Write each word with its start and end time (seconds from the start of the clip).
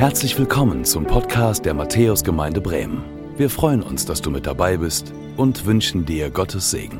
Herzlich 0.00 0.38
willkommen 0.38 0.86
zum 0.86 1.06
Podcast 1.06 1.66
der 1.66 1.74
Matthäusgemeinde 1.74 2.62
Bremen. 2.62 3.04
Wir 3.36 3.50
freuen 3.50 3.82
uns, 3.82 4.06
dass 4.06 4.22
du 4.22 4.30
mit 4.30 4.46
dabei 4.46 4.78
bist 4.78 5.12
und 5.36 5.66
wünschen 5.66 6.06
dir 6.06 6.30
Gottes 6.30 6.70
Segen. 6.70 6.98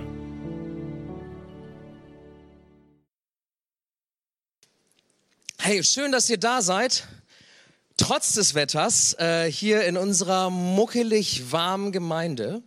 Hey, 5.58 5.82
schön, 5.82 6.13
dass 6.13 6.28
ihr 6.28 6.36
da 6.36 6.60
seid. 6.60 7.08
Trotz 7.96 8.35
des 8.35 8.54
Wetters 8.54 9.14
äh, 9.19 9.51
hier 9.51 9.85
in 9.85 9.96
unserer 9.96 10.51
muckelig 10.51 11.51
warmen 11.51 11.92
Gemeinde. 11.92 12.62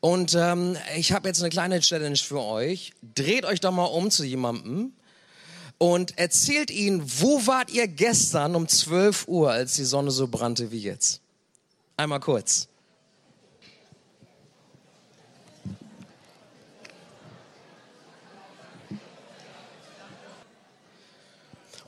Und 0.00 0.34
ähm, 0.34 0.78
ich 0.96 1.12
habe 1.12 1.28
jetzt 1.28 1.42
eine 1.42 1.50
kleine 1.50 1.80
Challenge 1.80 2.16
für 2.16 2.40
euch. 2.40 2.94
Dreht 3.02 3.44
euch 3.44 3.60
doch 3.60 3.72
mal 3.72 3.84
um 3.84 4.10
zu 4.10 4.24
jemandem 4.24 4.94
und 5.92 6.16
erzählt 6.16 6.70
ihnen, 6.70 7.04
wo 7.20 7.46
wart 7.46 7.70
ihr 7.70 7.86
gestern 7.86 8.54
um 8.54 8.66
12 8.66 9.28
Uhr, 9.28 9.50
als 9.50 9.74
die 9.74 9.84
Sonne 9.84 10.10
so 10.10 10.28
brannte 10.28 10.70
wie 10.70 10.78
jetzt? 10.78 11.20
Einmal 11.98 12.20
kurz. 12.20 12.68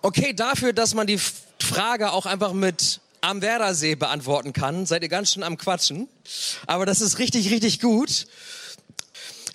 Okay, 0.03 0.35
dafür, 0.35 0.75
dass 0.75 0.93
man 0.93 1.07
die 1.07 1.19
Frage 1.59 2.13
auch 2.13 2.27
einfach 2.27 2.53
mit 2.53 3.01
am 3.23 3.41
Werdersee 3.41 3.95
beantworten 3.95 4.53
kann, 4.53 4.85
seid 4.85 5.05
ihr 5.05 5.09
ganz 5.09 5.33
schön 5.33 5.43
am 5.43 5.57
Quatschen. 5.57 6.07
Aber 6.67 6.85
das 6.85 7.01
ist 7.01 7.19
richtig, 7.19 7.51
richtig 7.51 7.81
gut. 7.81 8.27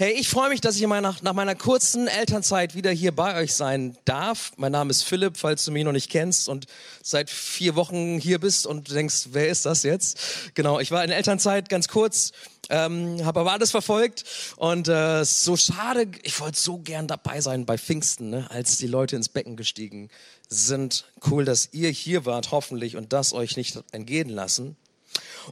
Hey, 0.02 0.14
ich 0.14 0.30
freue 0.30 0.50
mich, 0.50 0.62
dass 0.62 0.78
ich 0.78 0.88
meiner, 0.88 1.16
nach 1.22 1.34
meiner 1.34 1.54
kurzen 1.54 2.08
Elternzeit 2.08 2.74
wieder 2.74 2.90
hier 2.90 3.12
bei 3.12 3.40
euch 3.40 3.54
sein 3.54 3.96
darf. 4.04 4.52
Mein 4.58 4.72
Name 4.72 4.90
ist 4.90 5.04
Philipp, 5.04 5.38
falls 5.38 5.64
du 5.64 5.72
mich 5.72 5.84
noch 5.84 5.92
nicht 5.92 6.10
kennst 6.10 6.50
und 6.50 6.66
seit 7.04 7.30
vier 7.30 7.76
Wochen 7.76 8.18
hier 8.18 8.40
bist 8.40 8.66
und 8.66 8.90
denkst, 8.90 9.28
wer 9.34 9.48
ist 9.50 9.68
das 9.68 9.84
jetzt? 9.84 10.18
Genau, 10.56 10.80
ich 10.80 10.90
war 10.90 11.04
in 11.04 11.12
Elternzeit 11.12 11.70
ganz 11.70 11.88
kurz, 11.88 12.32
ähm, 12.72 13.24
habe 13.24 13.42
aber 13.42 13.52
alles 13.52 13.70
verfolgt 13.70 14.24
und 14.58 14.88
äh, 14.88 15.24
so 15.24 15.56
schade, 15.56 16.08
ich 16.24 16.40
wollte 16.40 16.58
so 16.58 16.80
gern 16.80 17.06
dabei 17.06 17.40
sein 17.40 17.68
bei 17.68 17.78
Pfingsten, 17.78 18.32
ne, 18.32 18.50
als 18.50 18.80
die 18.80 18.88
Leute 18.88 19.16
ins 19.16 19.30
Becken 19.30 19.56
gestiegen 19.56 20.10
sind. 20.50 21.06
Cool, 21.30 21.46
dass 21.46 21.74
ihr 21.74 21.92
hier 21.92 22.26
wart, 22.26 22.50
hoffentlich, 22.50 22.98
und 22.98 23.14
das 23.14 23.34
euch 23.34 23.56
nicht 23.56 23.80
entgehen 23.92 24.30
lassen. 24.30 24.78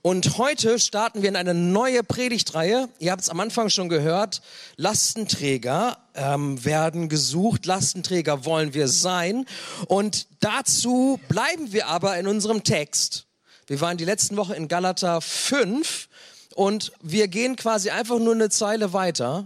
Und 0.01 0.37
heute 0.37 0.79
starten 0.79 1.21
wir 1.21 1.29
in 1.29 1.35
eine 1.35 1.53
neue 1.53 2.03
Predigtreihe. 2.03 2.89
Ihr 2.99 3.11
habt 3.11 3.21
es 3.21 3.29
am 3.29 3.39
Anfang 3.39 3.69
schon 3.69 3.89
gehört. 3.89 4.41
Lastenträger 4.75 5.97
ähm, 6.15 6.63
werden 6.63 7.09
gesucht. 7.09 7.65
Lastenträger 7.65 8.45
wollen 8.45 8.73
wir 8.73 8.87
sein. 8.87 9.45
Und 9.87 10.27
dazu 10.39 11.19
bleiben 11.27 11.73
wir 11.73 11.87
aber 11.87 12.17
in 12.17 12.27
unserem 12.27 12.63
Text. 12.63 13.25
Wir 13.67 13.81
waren 13.81 13.97
die 13.97 14.05
letzten 14.05 14.37
Woche 14.37 14.55
in 14.55 14.67
Galater 14.67 15.21
5 15.21 16.07
und 16.55 16.91
wir 17.01 17.27
gehen 17.27 17.55
quasi 17.55 17.89
einfach 17.89 18.19
nur 18.19 18.33
eine 18.33 18.49
Zeile 18.49 18.93
weiter 18.93 19.45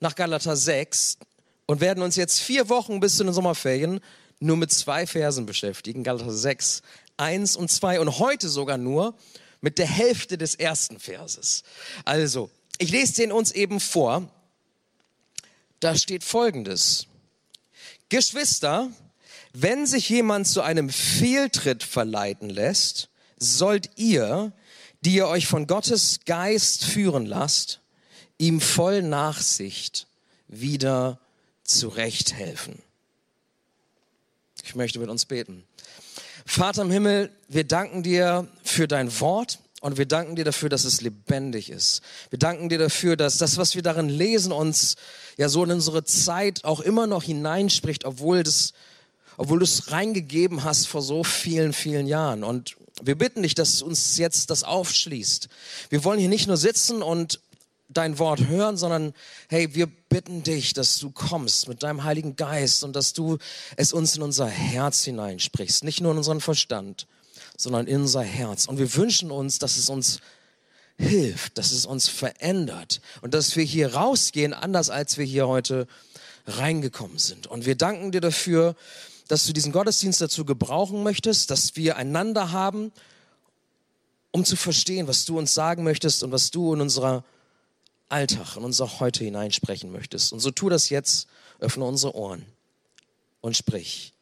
nach 0.00 0.14
Galater 0.14 0.56
6 0.56 1.18
und 1.66 1.80
werden 1.80 2.02
uns 2.02 2.16
jetzt 2.16 2.40
vier 2.40 2.68
Wochen 2.68 3.00
bis 3.00 3.16
zu 3.16 3.24
den 3.24 3.32
Sommerferien 3.32 4.00
nur 4.40 4.56
mit 4.56 4.72
zwei 4.72 5.06
Versen 5.06 5.46
beschäftigen. 5.46 6.02
Galater 6.02 6.32
6, 6.32 6.82
1 7.16 7.56
und 7.56 7.70
2 7.70 8.00
und 8.00 8.18
heute 8.18 8.48
sogar 8.48 8.78
nur 8.78 9.14
mit 9.60 9.78
der 9.78 9.86
Hälfte 9.86 10.36
des 10.36 10.54
ersten 10.54 10.98
Verses. 11.00 11.62
Also, 12.04 12.50
ich 12.78 12.90
lese 12.90 13.14
den 13.14 13.32
uns 13.32 13.52
eben 13.52 13.80
vor. 13.80 14.28
Da 15.80 15.96
steht 15.96 16.24
Folgendes. 16.24 17.06
Geschwister, 18.08 18.90
wenn 19.52 19.86
sich 19.86 20.08
jemand 20.08 20.46
zu 20.46 20.62
einem 20.62 20.90
Fehltritt 20.90 21.82
verleiten 21.82 22.50
lässt, 22.50 23.08
sollt 23.38 23.90
ihr, 23.96 24.52
die 25.02 25.14
ihr 25.14 25.28
euch 25.28 25.46
von 25.46 25.66
Gottes 25.66 26.20
Geist 26.24 26.84
führen 26.84 27.26
lasst, 27.26 27.80
ihm 28.38 28.60
voll 28.60 29.02
Nachsicht 29.02 30.08
wieder 30.48 31.20
zurechthelfen. 31.62 32.82
Ich 34.64 34.74
möchte 34.74 34.98
mit 34.98 35.08
uns 35.10 35.24
beten. 35.24 35.64
Vater 36.46 36.82
im 36.82 36.90
Himmel, 36.90 37.30
wir 37.48 37.64
danken 37.64 38.02
dir 38.02 38.48
für 38.62 38.88
dein 38.88 39.20
Wort 39.20 39.58
und 39.80 39.98
wir 39.98 40.06
danken 40.06 40.36
dir 40.36 40.44
dafür, 40.44 40.68
dass 40.68 40.84
es 40.84 41.00
lebendig 41.00 41.70
ist. 41.70 42.00
Wir 42.30 42.38
danken 42.38 42.68
dir 42.68 42.78
dafür, 42.78 43.16
dass 43.16 43.38
das, 43.38 43.58
was 43.58 43.74
wir 43.74 43.82
darin 43.82 44.08
lesen, 44.08 44.52
uns 44.52 44.96
ja 45.36 45.48
so 45.48 45.62
in 45.64 45.70
unsere 45.70 46.04
Zeit 46.04 46.64
auch 46.64 46.80
immer 46.80 47.06
noch 47.06 47.22
hineinspricht, 47.22 48.04
obwohl 48.04 48.42
das, 48.42 48.72
obwohl 49.36 49.58
du 49.58 49.64
es 49.64 49.90
reingegeben 49.90 50.64
hast 50.64 50.88
vor 50.88 51.02
so 51.02 51.22
vielen, 51.22 51.72
vielen 51.72 52.06
Jahren. 52.06 52.44
Und 52.44 52.76
wir 53.02 53.16
bitten 53.16 53.42
dich, 53.42 53.54
dass 53.54 53.82
uns 53.82 54.16
jetzt 54.16 54.50
das 54.50 54.64
aufschließt. 54.64 55.48
Wir 55.90 56.04
wollen 56.04 56.20
hier 56.20 56.28
nicht 56.28 56.46
nur 56.46 56.56
sitzen 56.56 57.02
und 57.02 57.40
dein 57.88 58.18
Wort 58.18 58.46
hören, 58.46 58.76
sondern 58.76 59.14
hey, 59.48 59.74
wir 59.74 59.86
bitten 59.86 60.42
dich, 60.42 60.72
dass 60.72 60.98
du 60.98 61.10
kommst 61.10 61.68
mit 61.68 61.82
deinem 61.82 62.04
Heiligen 62.04 62.36
Geist 62.36 62.84
und 62.84 62.94
dass 62.96 63.12
du 63.12 63.38
es 63.76 63.92
uns 63.92 64.16
in 64.16 64.22
unser 64.22 64.46
Herz 64.46 65.04
hineinsprichst, 65.04 65.84
nicht 65.84 66.00
nur 66.00 66.12
in 66.12 66.18
unseren 66.18 66.40
Verstand, 66.40 67.06
sondern 67.56 67.86
in 67.86 68.02
unser 68.02 68.22
Herz. 68.22 68.66
Und 68.66 68.78
wir 68.78 68.94
wünschen 68.94 69.30
uns, 69.30 69.58
dass 69.58 69.76
es 69.76 69.88
uns 69.88 70.20
hilft, 70.96 71.58
dass 71.58 71.72
es 71.72 71.86
uns 71.86 72.08
verändert 72.08 73.00
und 73.20 73.34
dass 73.34 73.56
wir 73.56 73.64
hier 73.64 73.94
rausgehen, 73.94 74.54
anders 74.54 74.90
als 74.90 75.18
wir 75.18 75.24
hier 75.24 75.48
heute 75.48 75.86
reingekommen 76.46 77.18
sind. 77.18 77.46
Und 77.46 77.66
wir 77.66 77.74
danken 77.74 78.12
dir 78.12 78.20
dafür, 78.20 78.76
dass 79.28 79.46
du 79.46 79.52
diesen 79.52 79.72
Gottesdienst 79.72 80.20
dazu 80.20 80.44
gebrauchen 80.44 81.02
möchtest, 81.02 81.50
dass 81.50 81.76
wir 81.76 81.96
einander 81.96 82.52
haben, 82.52 82.92
um 84.30 84.44
zu 84.44 84.56
verstehen, 84.56 85.08
was 85.08 85.24
du 85.24 85.38
uns 85.38 85.54
sagen 85.54 85.84
möchtest 85.84 86.22
und 86.22 86.32
was 86.32 86.50
du 86.50 86.74
in 86.74 86.80
unserer 86.80 87.24
Alltag, 88.08 88.56
in 88.56 88.64
unser 88.64 89.00
Heute 89.00 89.24
hineinsprechen 89.24 89.90
möchtest. 89.90 90.32
Und 90.32 90.40
so 90.40 90.50
tu 90.50 90.68
das 90.68 90.88
jetzt, 90.88 91.26
öffne 91.58 91.84
unsere 91.84 92.14
Ohren 92.14 92.44
und 93.40 93.56
sprich. 93.56 94.12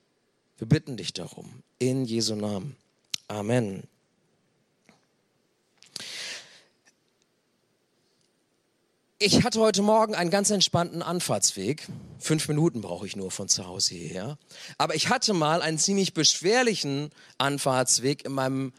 Wir 0.58 0.68
bitten 0.68 0.96
dich 0.96 1.12
darum, 1.12 1.62
in 1.78 2.04
Jesu 2.04 2.34
Namen. 2.34 2.76
Amen. 3.28 3.82
Ich 9.18 9.44
hatte 9.44 9.60
heute 9.60 9.82
Morgen 9.82 10.16
einen 10.16 10.30
ganz 10.30 10.50
entspannten 10.50 11.00
Anfahrtsweg. 11.00 11.86
Fünf 12.18 12.48
Minuten 12.48 12.80
brauche 12.80 13.06
ich 13.06 13.14
nur 13.14 13.30
von 13.30 13.48
zu 13.48 13.66
Hause 13.66 13.94
hierher. 13.94 14.36
Aber 14.78 14.96
ich 14.96 15.10
hatte 15.10 15.32
mal 15.32 15.62
einen 15.62 15.78
ziemlich 15.78 16.12
beschwerlichen 16.12 17.10
Anfahrtsweg 17.38 18.24
in 18.24 18.32
meinem 18.32 18.72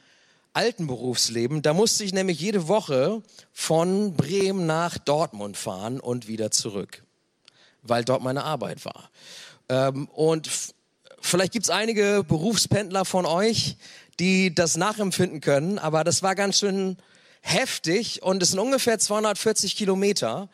alten 0.53 0.87
Berufsleben. 0.87 1.61
Da 1.61 1.73
musste 1.73 2.03
ich 2.03 2.13
nämlich 2.13 2.39
jede 2.39 2.67
Woche 2.67 3.21
von 3.51 4.15
Bremen 4.15 4.65
nach 4.65 4.97
Dortmund 4.97 5.57
fahren 5.57 5.99
und 5.99 6.27
wieder 6.27 6.51
zurück, 6.51 7.03
weil 7.81 8.03
dort 8.05 8.23
meine 8.23 8.43
Arbeit 8.43 8.85
war. 8.85 9.09
Ähm, 9.69 10.07
und 10.09 10.49
vielleicht 11.19 11.53
gibt 11.53 11.65
es 11.65 11.69
einige 11.69 12.23
Berufspendler 12.27 13.05
von 13.05 13.25
euch, 13.25 13.77
die 14.19 14.53
das 14.53 14.77
nachempfinden 14.77 15.41
können, 15.41 15.79
aber 15.79 16.03
das 16.03 16.21
war 16.21 16.35
ganz 16.35 16.59
schön 16.59 16.97
heftig 17.41 18.21
und 18.23 18.41
es 18.41 18.51
sind 18.51 18.59
ungefähr 18.59 18.99
240 18.99 19.75
Kilometer 19.75 20.49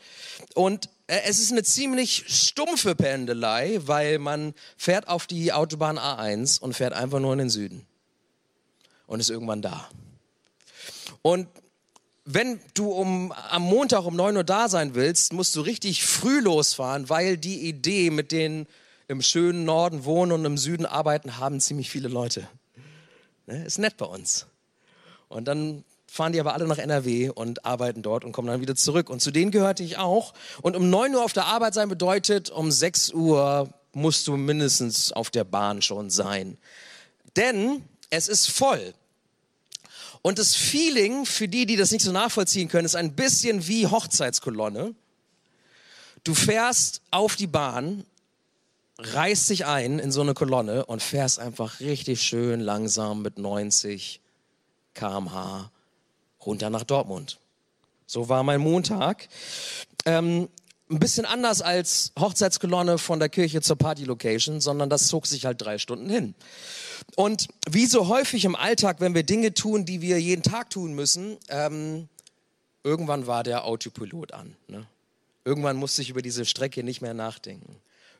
und 0.55 0.89
äh, 1.07 1.19
es 1.25 1.39
ist 1.39 1.51
eine 1.51 1.63
ziemlich 1.63 2.25
stumpfe 2.27 2.95
Pendelei, 2.95 3.79
weil 3.81 4.17
man 4.17 4.55
fährt 4.75 5.07
auf 5.07 5.27
die 5.27 5.53
Autobahn 5.53 5.99
A1 5.99 6.59
und 6.59 6.73
fährt 6.73 6.93
einfach 6.93 7.19
nur 7.19 7.33
in 7.33 7.39
den 7.39 7.49
Süden 7.49 7.85
und 9.09 9.19
ist 9.19 9.29
irgendwann 9.29 9.61
da. 9.61 9.89
Und 11.23 11.47
wenn 12.25 12.59
du 12.75 12.91
um, 12.91 13.31
am 13.31 13.63
Montag 13.63 14.05
um 14.05 14.15
9 14.15 14.37
Uhr 14.37 14.43
da 14.43 14.69
sein 14.69 14.93
willst, 14.93 15.33
musst 15.33 15.55
du 15.55 15.61
richtig 15.61 16.05
früh 16.05 16.39
losfahren, 16.39 17.09
weil 17.09 17.37
die 17.37 17.67
Idee, 17.67 18.11
mit 18.11 18.31
denen 18.31 18.67
im 19.07 19.23
schönen 19.23 19.65
Norden 19.65 20.05
wohnen 20.05 20.31
und 20.31 20.45
im 20.45 20.57
Süden 20.57 20.85
arbeiten, 20.85 21.39
haben 21.39 21.59
ziemlich 21.59 21.89
viele 21.89 22.07
Leute. 22.07 22.47
Ne? 23.47 23.65
Ist 23.65 23.79
nett 23.79 23.97
bei 23.97 24.05
uns. 24.05 24.45
Und 25.27 25.45
dann 25.45 25.83
fahren 26.05 26.31
die 26.31 26.39
aber 26.39 26.53
alle 26.53 26.67
nach 26.67 26.77
NRW 26.77 27.29
und 27.29 27.65
arbeiten 27.65 28.03
dort 28.03 28.23
und 28.23 28.31
kommen 28.31 28.47
dann 28.47 28.61
wieder 28.61 28.75
zurück. 28.75 29.09
Und 29.09 29.21
zu 29.21 29.31
denen 29.31 29.49
gehörte 29.49 29.81
ich 29.81 29.97
auch. 29.97 30.35
Und 30.61 30.75
um 30.75 30.91
9 30.91 31.15
Uhr 31.15 31.23
auf 31.23 31.33
der 31.33 31.45
Arbeit 31.45 31.73
sein 31.73 31.89
bedeutet, 31.89 32.51
um 32.51 32.71
6 32.71 33.11
Uhr 33.13 33.69
musst 33.91 34.27
du 34.27 34.37
mindestens 34.37 35.11
auf 35.11 35.31
der 35.31 35.45
Bahn 35.45 35.81
schon 35.81 36.11
sein. 36.11 36.59
Denn 37.35 37.83
es 38.09 38.27
ist 38.27 38.49
voll. 38.49 38.93
Und 40.21 40.37
das 40.39 40.55
Feeling, 40.55 41.25
für 41.25 41.47
die, 41.47 41.65
die 41.65 41.77
das 41.77 41.91
nicht 41.91 42.03
so 42.03 42.11
nachvollziehen 42.11 42.67
können, 42.67 42.85
ist 42.85 42.95
ein 42.95 43.15
bisschen 43.15 43.67
wie 43.67 43.87
Hochzeitskolonne. 43.87 44.93
Du 46.23 46.33
fährst 46.33 47.01
auf 47.11 47.37
die 47.37 47.47
Bahn, 47.47 48.05
reißt 48.97 49.49
dich 49.49 49.65
ein 49.65 49.99
in 49.99 50.11
so 50.11 50.21
eine 50.21 50.33
Kolonne 50.33 50.85
und 50.85 51.01
fährst 51.01 51.39
einfach 51.39 51.79
richtig 51.79 52.21
schön 52.21 52.59
langsam 52.59 53.21
mit 53.21 53.37
90 53.37 54.19
kmh 54.93 55.71
runter 56.45 56.69
nach 56.69 56.83
Dortmund. 56.83 57.39
So 58.05 58.27
war 58.27 58.43
mein 58.43 58.59
Montag. 58.59 59.29
Ähm, 60.05 60.49
ein 60.89 60.99
bisschen 60.99 61.25
anders 61.25 61.61
als 61.61 62.11
Hochzeitskolonne 62.19 62.97
von 62.97 63.19
der 63.19 63.29
Kirche 63.29 63.61
zur 63.61 63.77
Party-Location, 63.77 64.59
sondern 64.59 64.89
das 64.89 65.07
zog 65.07 65.27
sich 65.27 65.45
halt 65.45 65.61
drei 65.61 65.77
Stunden 65.77 66.09
hin. 66.09 66.33
Und 67.15 67.47
wie 67.69 67.85
so 67.85 68.07
häufig 68.07 68.45
im 68.45 68.55
Alltag, 68.55 68.97
wenn 68.99 69.13
wir 69.13 69.23
Dinge 69.23 69.53
tun, 69.53 69.85
die 69.85 70.01
wir 70.01 70.19
jeden 70.19 70.43
Tag 70.43 70.69
tun 70.69 70.93
müssen, 70.93 71.37
ähm, 71.49 72.07
irgendwann 72.83 73.27
war 73.27 73.43
der 73.43 73.65
Autopilot 73.65 74.33
an. 74.33 74.55
Ne? 74.67 74.85
Irgendwann 75.45 75.77
musste 75.77 76.01
ich 76.01 76.09
über 76.09 76.21
diese 76.21 76.45
Strecke 76.45 76.83
nicht 76.83 77.01
mehr 77.01 77.13
nachdenken. 77.13 77.75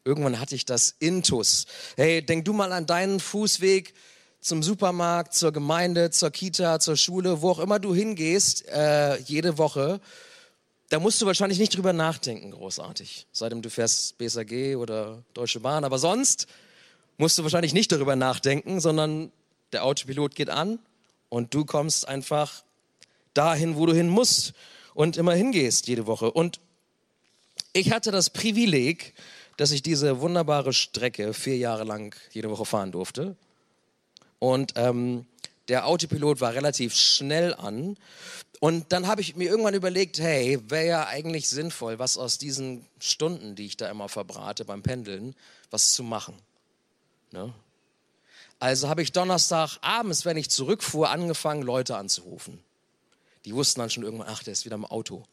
Irgendwann 0.06 0.40
hatte 0.40 0.56
ich 0.56 0.66
das 0.66 0.96
Intus. 1.00 1.66
Hey, 1.96 2.26
denk 2.26 2.46
du 2.46 2.54
mal 2.54 2.72
an 2.72 2.86
deinen 2.86 3.20
Fußweg 3.20 3.94
zum 4.42 4.64
Supermarkt, 4.64 5.34
zur 5.34 5.52
Gemeinde, 5.52 6.12
zur 6.12 6.32
Kita, 6.32 6.80
zur 6.80 6.96
Schule, 6.96 7.42
wo 7.42 7.52
auch 7.52 7.60
immer 7.60 7.80
du 7.80 7.94
hingehst, 7.94 8.68
äh, 8.70 9.18
jede 9.18 9.58
Woche. 9.58 10.00
Da 10.90 11.00
musst 11.00 11.22
du 11.22 11.26
wahrscheinlich 11.26 11.60
nicht 11.60 11.76
drüber 11.76 11.94
nachdenken, 11.94 12.52
großartig. 12.52 13.28
Seitdem 13.32 13.62
du 13.62 13.70
fährst 13.70 14.18
BSAG 14.18 14.78
oder 14.78 15.24
Deutsche 15.34 15.60
Bahn. 15.60 15.84
Aber 15.84 16.00
sonst 16.00 16.48
musst 17.20 17.38
du 17.38 17.44
wahrscheinlich 17.44 17.74
nicht 17.74 17.92
darüber 17.92 18.16
nachdenken, 18.16 18.80
sondern 18.80 19.32
der 19.74 19.84
Autopilot 19.84 20.36
geht 20.36 20.50
an 20.50 20.80
und 21.28 21.54
du 21.54 21.66
kommst 21.66 22.08
einfach 22.08 22.64
dahin, 23.34 23.76
wo 23.76 23.86
du 23.86 23.94
hin 23.94 24.10
musst 24.10 24.54
und 24.94 25.18
immer 25.18 25.34
hingehst 25.34 25.88
jede 25.88 26.08
Woche. 26.08 26.32
Und 26.32 26.60
ich 27.74 27.92
hatte 27.92 28.12
das 28.12 28.30
Privileg, 28.30 29.14
dass 29.58 29.72
ich 29.72 29.84
diese 29.84 30.22
wunderbare 30.22 30.72
Strecke 30.72 31.34
vier 31.34 31.58
Jahre 31.58 31.84
lang 31.84 32.16
jede 32.32 32.50
Woche 32.50 32.66
fahren 32.66 32.94
durfte. 32.94 33.36
Und 34.40 34.74
ähm, 34.78 35.26
der 35.68 35.88
Autopilot 35.88 36.40
war 36.40 36.54
relativ 36.54 36.96
schnell 36.96 37.54
an. 37.54 37.98
Und 38.62 38.94
dann 38.94 39.08
habe 39.08 39.20
ich 39.20 39.36
mir 39.36 39.50
irgendwann 39.50 39.74
überlegt, 39.74 40.20
hey, 40.20 40.58
wäre 40.70 40.88
ja 40.88 41.08
eigentlich 41.08 41.50
sinnvoll, 41.50 42.00
was 42.00 42.18
aus 42.18 42.38
diesen 42.38 42.86
Stunden, 43.00 43.56
die 43.56 43.66
ich 43.66 43.76
da 43.76 43.90
immer 43.90 44.08
verbrate 44.08 44.64
beim 44.64 44.84
Pendeln, 44.84 45.36
was 45.70 45.94
zu 45.94 46.04
machen. 46.04 46.34
Ne? 47.32 47.54
Also 48.60 48.90
habe 48.90 49.02
ich 49.02 49.12
Donnerstag 49.12 49.78
abends, 49.82 50.26
wenn 50.26 50.38
ich 50.38 50.50
zurückfuhr, 50.50 51.10
angefangen, 51.10 51.62
Leute 51.62 51.96
anzurufen. 51.96 52.60
Die 53.46 53.56
wussten 53.56 53.80
dann 53.80 53.90
schon 53.90 54.04
irgendwann, 54.04 54.28
ach, 54.30 54.44
der 54.44 54.54
ist 54.54 54.66
wieder 54.66 54.76
im 54.76 54.86
Auto. 54.86 55.24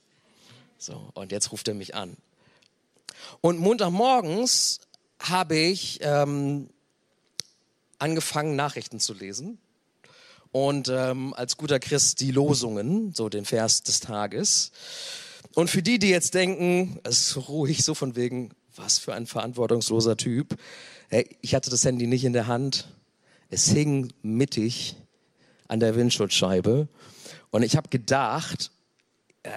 So, 0.79 1.11
und 1.15 1.33
jetzt 1.33 1.51
ruft 1.53 1.67
er 1.69 1.75
mich 1.75 1.95
an. 1.95 2.17
Und 3.41 3.59
Montagmorgens 3.59 4.81
habe 5.19 5.57
ich 5.57 5.99
ähm, 6.03 6.69
angefangen, 7.99 8.57
Nachrichten 8.57 9.01
zu 9.01 9.15
lesen. 9.15 9.59
Und 10.53 10.89
ähm, 10.89 11.35
als 11.35 11.57
guter 11.57 11.81
Christ 11.81 12.21
die 12.21 12.31
Losungen, 12.31 13.13
so 13.13 13.29
den 13.29 13.45
Vers 13.45 13.83
des 13.83 14.01
Tages. 14.01 14.71
Und 15.55 15.69
für 15.69 15.83
die, 15.83 15.99
die 15.99 16.09
jetzt 16.09 16.35
denken, 16.35 17.01
es 17.03 17.29
ist 17.29 17.49
ruhig 17.49 17.85
so 17.85 17.95
von 17.95 18.17
wegen, 18.17 18.53
was 18.75 18.99
für 18.99 19.15
ein 19.15 19.27
verantwortungsloser 19.27 20.17
Typ. 20.17 20.57
Ich 21.41 21.55
hatte 21.55 21.71
das 21.71 21.85
Handy 21.85 22.07
nicht 22.07 22.25
in 22.25 22.33
der 22.33 22.47
Hand. 22.47 22.89
Es 23.49 23.69
hing 23.69 24.13
mittig 24.23 24.97
an 25.69 25.81
der 25.81 25.95
Windschutzscheibe. 25.95 26.89
Und 27.51 27.63
ich 27.63 27.77
habe 27.77 27.89
gedacht, 27.89 28.71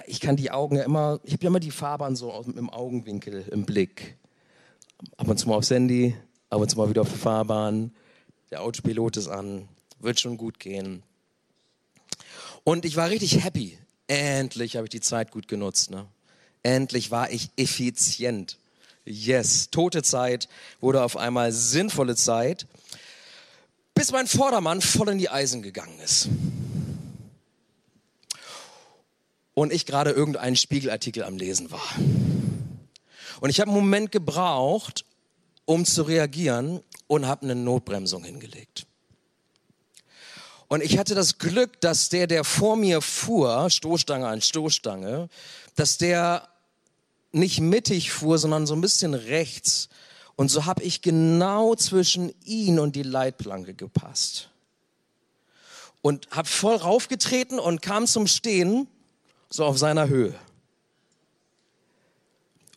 ich 0.06 0.20
kann 0.20 0.36
die 0.36 0.52
Augen 0.52 0.76
ja 0.76 0.84
immer, 0.84 1.20
ich 1.24 1.34
habe 1.34 1.44
ja 1.44 1.48
immer 1.48 1.60
die 1.60 1.72
Fahrbahn 1.72 2.16
so 2.16 2.32
im 2.56 2.70
Augenwinkel 2.70 3.46
im 3.52 3.66
Blick. 3.66 4.18
Ab 5.18 5.28
und 5.28 5.38
zu 5.38 5.48
mal 5.48 5.56
aufs 5.56 5.72
Handy, 5.72 6.16
ab 6.50 6.62
und 6.62 6.70
zu 6.70 6.78
mal 6.78 6.90
wieder 6.90 7.02
auf 7.02 7.12
die 7.12 7.18
Fahrbahn. 7.18 7.92
Der 8.52 8.62
Autopilot 8.62 9.18
ist 9.18 9.28
an, 9.28 9.68
wird 10.00 10.20
schon 10.20 10.38
gut 10.38 10.60
gehen. 10.60 11.04
Und 12.64 12.86
ich 12.86 12.96
war 12.96 13.10
richtig 13.10 13.44
happy. 13.44 13.78
Endlich 14.08 14.76
habe 14.76 14.86
ich 14.86 14.92
die 14.92 15.02
Zeit 15.02 15.32
gut 15.32 15.48
genutzt. 15.48 15.92
Ne? 15.92 16.06
Endlich 16.64 17.12
war 17.12 17.32
ich 17.32 17.50
effizient. 17.58 18.58
Yes, 19.10 19.70
tote 19.72 20.04
Zeit 20.04 20.48
wurde 20.82 21.04
auf 21.04 21.18
einmal 21.18 21.52
sinnvolle 21.52 22.16
Zeit, 22.16 22.68
bis 23.96 24.12
mein 24.12 24.28
Vordermann 24.28 24.82
voll 24.82 25.10
in 25.10 25.18
die 25.18 25.30
Eisen 25.30 25.64
gegangen 25.64 26.00
ist 26.00 26.30
und 29.56 29.74
ich 29.74 29.86
gerade 29.86 30.12
irgendeinen 30.12 30.56
Spiegelartikel 30.56 31.24
am 31.24 31.38
Lesen 31.38 31.72
war. 31.72 31.96
Und 33.42 33.50
ich 33.50 33.60
habe 33.60 33.72
einen 33.72 33.80
Moment 33.80 34.12
gebraucht, 34.12 35.06
um 35.66 35.86
zu 35.86 36.04
reagieren 36.04 36.82
und 37.08 37.26
habe 37.26 37.44
eine 37.44 37.56
Notbremsung 37.56 38.24
hingelegt. 38.24 38.86
Und 40.68 40.84
ich 40.84 41.00
hatte 41.00 41.16
das 41.16 41.40
Glück, 41.40 41.82
dass 41.82 42.10
der, 42.10 42.28
der 42.28 42.44
vor 42.44 42.76
mir 42.76 43.02
fuhr, 43.02 43.70
Stoßstange 43.72 44.28
an 44.28 44.42
Stoßstange, 44.42 45.30
dass 45.76 45.98
der 45.98 46.48
nicht 47.32 47.60
mittig 47.60 48.12
fuhr, 48.12 48.38
sondern 48.38 48.66
so 48.66 48.74
ein 48.74 48.82
bisschen 48.82 49.14
rechts. 49.14 49.90
Und 50.36 50.50
so 50.50 50.66
habe 50.66 50.84
ich 50.84 51.02
genau 51.02 51.76
zwischen 51.76 52.34
ihn 52.44 52.80
und 52.80 52.96
die 52.96 53.04
Leitplanke 53.04 53.74
gepasst. 53.74 54.50
Und 56.02 56.30
habe 56.32 56.48
voll 56.48 56.76
raufgetreten 56.76 57.60
und 57.60 57.82
kam 57.82 58.08
zum 58.08 58.26
Stehen 58.26 58.88
so 59.50 59.66
auf 59.66 59.78
seiner 59.78 60.08
Höhe. 60.08 60.34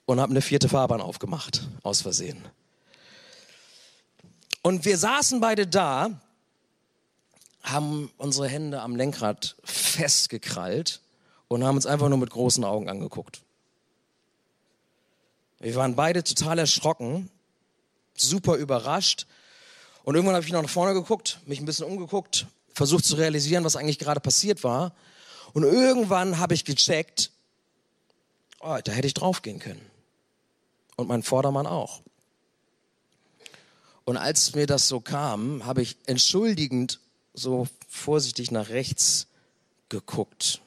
Und 0.07 0.21
habe 0.21 0.31
eine 0.31 0.43
vierte 0.43 0.69
Fahrbahn 0.69 1.01
aufgemacht, 1.01 1.69
aus 1.83 2.03
Versehen. 2.03 2.45
Und 4.63 4.85
wir 4.85 4.99
saßen 4.99 5.41
beide 5.41 5.67
da, 5.67 6.21
haben 7.63 8.11
unsere 8.17 8.49
Hände 8.49 8.81
am 8.81 8.97
Lenkrad 8.97 9.57
festgekrallt 9.63 11.01
und 11.49 11.65
haben 11.65 11.77
uns 11.77 11.87
einfach 11.87 12.09
nur 12.09 12.19
mit 12.19 12.31
großen 12.31 12.65
Augen 12.65 12.89
angeguckt. 12.89 13.43
Wir 15.62 15.76
waren 15.76 15.94
beide 15.94 16.25
total 16.25 16.59
erschrocken, 16.59 17.31
super 18.17 18.56
überrascht. 18.56 19.29
Und 20.03 20.17
irgendwann 20.17 20.35
habe 20.35 20.44
ich 20.44 20.50
nach 20.50 20.69
vorne 20.69 20.93
geguckt, 20.93 21.38
mich 21.47 21.61
ein 21.61 21.67
bisschen 21.67 21.87
umgeguckt, 21.87 22.47
versucht 22.75 23.05
zu 23.05 23.14
realisieren, 23.14 23.62
was 23.62 23.76
eigentlich 23.76 24.00
gerade 24.00 24.19
passiert 24.19 24.64
war. 24.64 24.93
Und 25.53 25.62
irgendwann 25.62 26.41
habe 26.41 26.55
ich 26.55 26.64
gecheckt, 26.64 27.31
oh, 28.59 28.76
da 28.82 28.91
hätte 28.91 29.06
ich 29.06 29.14
draufgehen 29.14 29.61
können. 29.61 29.81
Und 30.97 31.06
mein 31.06 31.23
Vordermann 31.23 31.69
auch. 31.69 32.03
Und 34.05 34.17
als 34.17 34.56
mir 34.56 34.67
das 34.67 34.88
so 34.88 34.99
kam, 34.99 35.65
habe 35.65 35.81
ich 35.81 35.97
entschuldigend 36.06 36.99
so 37.35 37.69
vorsichtig 37.87 38.50
nach 38.50 38.69
rechts 38.70 39.29
geguckt. 39.88 40.61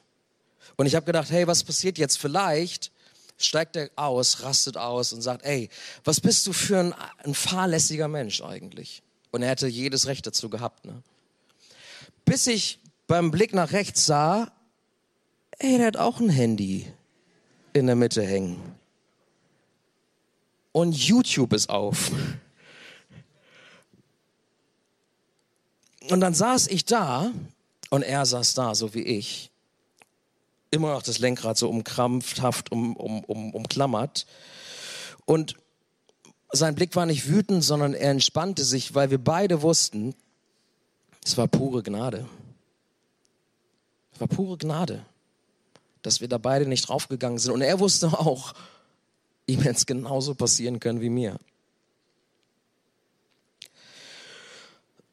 Und 0.76 0.86
ich 0.86 0.94
habe 0.94 1.04
gedacht, 1.04 1.30
hey, 1.30 1.46
was 1.46 1.64
passiert 1.64 1.98
jetzt? 1.98 2.16
Vielleicht 2.16 2.92
steigt 3.38 3.76
er 3.76 3.90
aus, 3.96 4.42
rastet 4.42 4.76
aus 4.76 5.12
und 5.12 5.22
sagt, 5.22 5.44
ey, 5.44 5.68
was 6.04 6.20
bist 6.20 6.46
du 6.46 6.52
für 6.52 6.78
ein, 6.78 6.94
ein 7.24 7.34
fahrlässiger 7.34 8.08
Mensch 8.08 8.42
eigentlich? 8.42 9.02
Und 9.30 9.42
er 9.42 9.50
hätte 9.50 9.66
jedes 9.66 10.06
Recht 10.06 10.26
dazu 10.26 10.48
gehabt. 10.48 10.84
Ne? 10.84 11.02
Bis 12.24 12.46
ich 12.46 12.78
beim 13.06 13.30
Blick 13.30 13.52
nach 13.54 13.72
rechts 13.72 14.06
sah, 14.06 14.50
ey, 15.58 15.78
der 15.78 15.86
hat 15.88 15.96
auch 15.96 16.20
ein 16.20 16.30
Handy 16.30 16.90
in 17.72 17.86
der 17.86 17.96
Mitte 17.96 18.22
hängen. 18.22 18.60
Und 20.72 20.92
YouTube 20.92 21.52
ist 21.52 21.70
auf. 21.70 22.10
Und 26.10 26.20
dann 26.20 26.34
saß 26.34 26.68
ich 26.68 26.84
da 26.84 27.32
und 27.90 28.02
er 28.02 28.26
saß 28.26 28.54
da, 28.54 28.74
so 28.74 28.94
wie 28.94 29.02
ich. 29.02 29.50
Immer 30.76 30.92
noch 30.92 31.02
das 31.02 31.18
Lenkrad 31.18 31.56
so 31.56 31.68
umkrampfhaft, 31.68 32.70
um, 32.70 32.96
um, 32.96 33.24
um, 33.24 33.54
umklammert. 33.54 34.26
Und 35.24 35.56
sein 36.52 36.74
Blick 36.74 36.94
war 36.94 37.06
nicht 37.06 37.28
wütend, 37.28 37.64
sondern 37.64 37.94
er 37.94 38.10
entspannte 38.10 38.62
sich, 38.64 38.94
weil 38.94 39.10
wir 39.10 39.18
beide 39.18 39.62
wussten, 39.62 40.14
es 41.24 41.36
war 41.36 41.48
pure 41.48 41.82
Gnade. 41.82 42.28
Es 44.12 44.20
war 44.20 44.28
pure 44.28 44.56
Gnade 44.56 45.04
dass 46.06 46.20
wir 46.20 46.28
da 46.28 46.38
beide 46.38 46.66
nicht 46.66 46.88
draufgegangen 46.88 47.38
sind. 47.38 47.52
Und 47.52 47.62
er 47.62 47.80
wusste 47.80 48.06
auch, 48.06 48.54
ihm 49.46 49.60
hätte 49.62 49.78
es 49.78 49.86
genauso 49.86 50.36
passieren 50.36 50.78
können 50.78 51.00
wie 51.00 51.10
mir. 51.10 51.36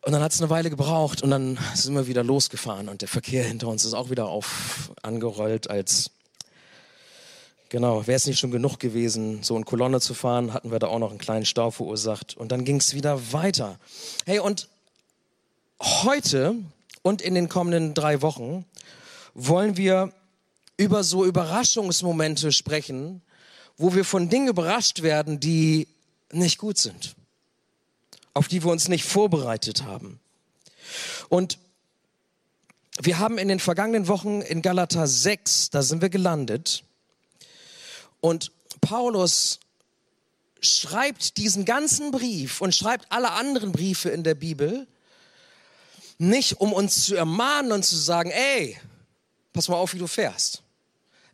Und 0.05 0.11
dann 0.11 0.21
hat 0.21 0.33
es 0.33 0.41
eine 0.41 0.49
Weile 0.49 0.69
gebraucht 0.69 1.21
und 1.21 1.31
dann 1.31 1.57
sind 1.75 1.95
wir 1.95 2.07
wieder 2.07 2.23
losgefahren 2.23 2.89
und 2.89 3.01
der 3.01 3.07
Verkehr 3.07 3.45
hinter 3.45 3.69
uns 3.69 3.85
ist 3.85 3.93
auch 3.93 4.09
wieder 4.09 4.27
auf 4.27 4.91
angerollt 5.01 5.69
als 5.69 6.11
Genau, 7.69 8.05
wäre 8.05 8.17
es 8.17 8.27
nicht 8.27 8.37
schon 8.37 8.51
genug 8.51 8.77
gewesen, 8.77 9.41
so 9.41 9.57
in 9.57 9.65
Kolonne 9.65 9.99
zu 9.99 10.13
fahren, 10.13 10.53
hatten 10.53 10.69
wir 10.69 10.77
da 10.77 10.87
auch 10.89 10.99
noch 10.99 11.09
einen 11.09 11.17
kleinen 11.17 11.43
Stau 11.43 11.71
verursacht 11.71 12.37
und 12.37 12.51
dann 12.51 12.65
ging 12.65 12.75
es 12.75 12.93
wieder 12.93 13.33
weiter. 13.33 13.79
Hey, 14.27 14.37
und 14.37 14.67
heute 15.81 16.53
und 17.01 17.23
in 17.23 17.33
den 17.33 17.49
kommenden 17.49 17.95
drei 17.95 18.21
Wochen 18.21 18.65
wollen 19.33 19.75
wir 19.75 20.13
über 20.77 21.03
so 21.03 21.25
Überraschungsmomente 21.25 22.51
sprechen, 22.51 23.23
wo 23.75 23.95
wir 23.95 24.05
von 24.05 24.29
Dingen 24.29 24.49
überrascht 24.49 25.01
werden, 25.01 25.39
die 25.39 25.87
nicht 26.31 26.59
gut 26.59 26.77
sind, 26.77 27.15
auf 28.33 28.47
die 28.47 28.63
wir 28.63 28.71
uns 28.71 28.87
nicht 28.87 29.05
vorbereitet 29.05 29.83
haben. 29.83 30.19
Und 31.29 31.59
wir 32.99 33.19
haben 33.19 33.37
in 33.37 33.47
den 33.47 33.59
vergangenen 33.59 34.07
Wochen 34.07 34.41
in 34.41 34.61
Galater 34.61 35.07
6, 35.07 35.71
da 35.71 35.81
sind 35.81 36.01
wir 36.01 36.09
gelandet. 36.09 36.83
Und 38.21 38.51
Paulus 38.81 39.59
schreibt 40.61 41.37
diesen 41.37 41.65
ganzen 41.65 42.11
Brief 42.11 42.61
und 42.61 42.75
schreibt 42.75 43.11
alle 43.11 43.31
anderen 43.31 43.71
Briefe 43.71 44.09
in 44.09 44.23
der 44.23 44.35
Bibel 44.35 44.87
nicht, 46.17 46.59
um 46.59 46.71
uns 46.73 47.05
zu 47.05 47.15
ermahnen 47.15 47.71
und 47.71 47.83
zu 47.83 47.95
sagen, 47.95 48.31
ey, 48.31 48.79
pass 49.51 49.67
mal 49.67 49.75
auf, 49.75 49.93
wie 49.93 49.99
du 49.99 50.07
fährst. 50.07 50.62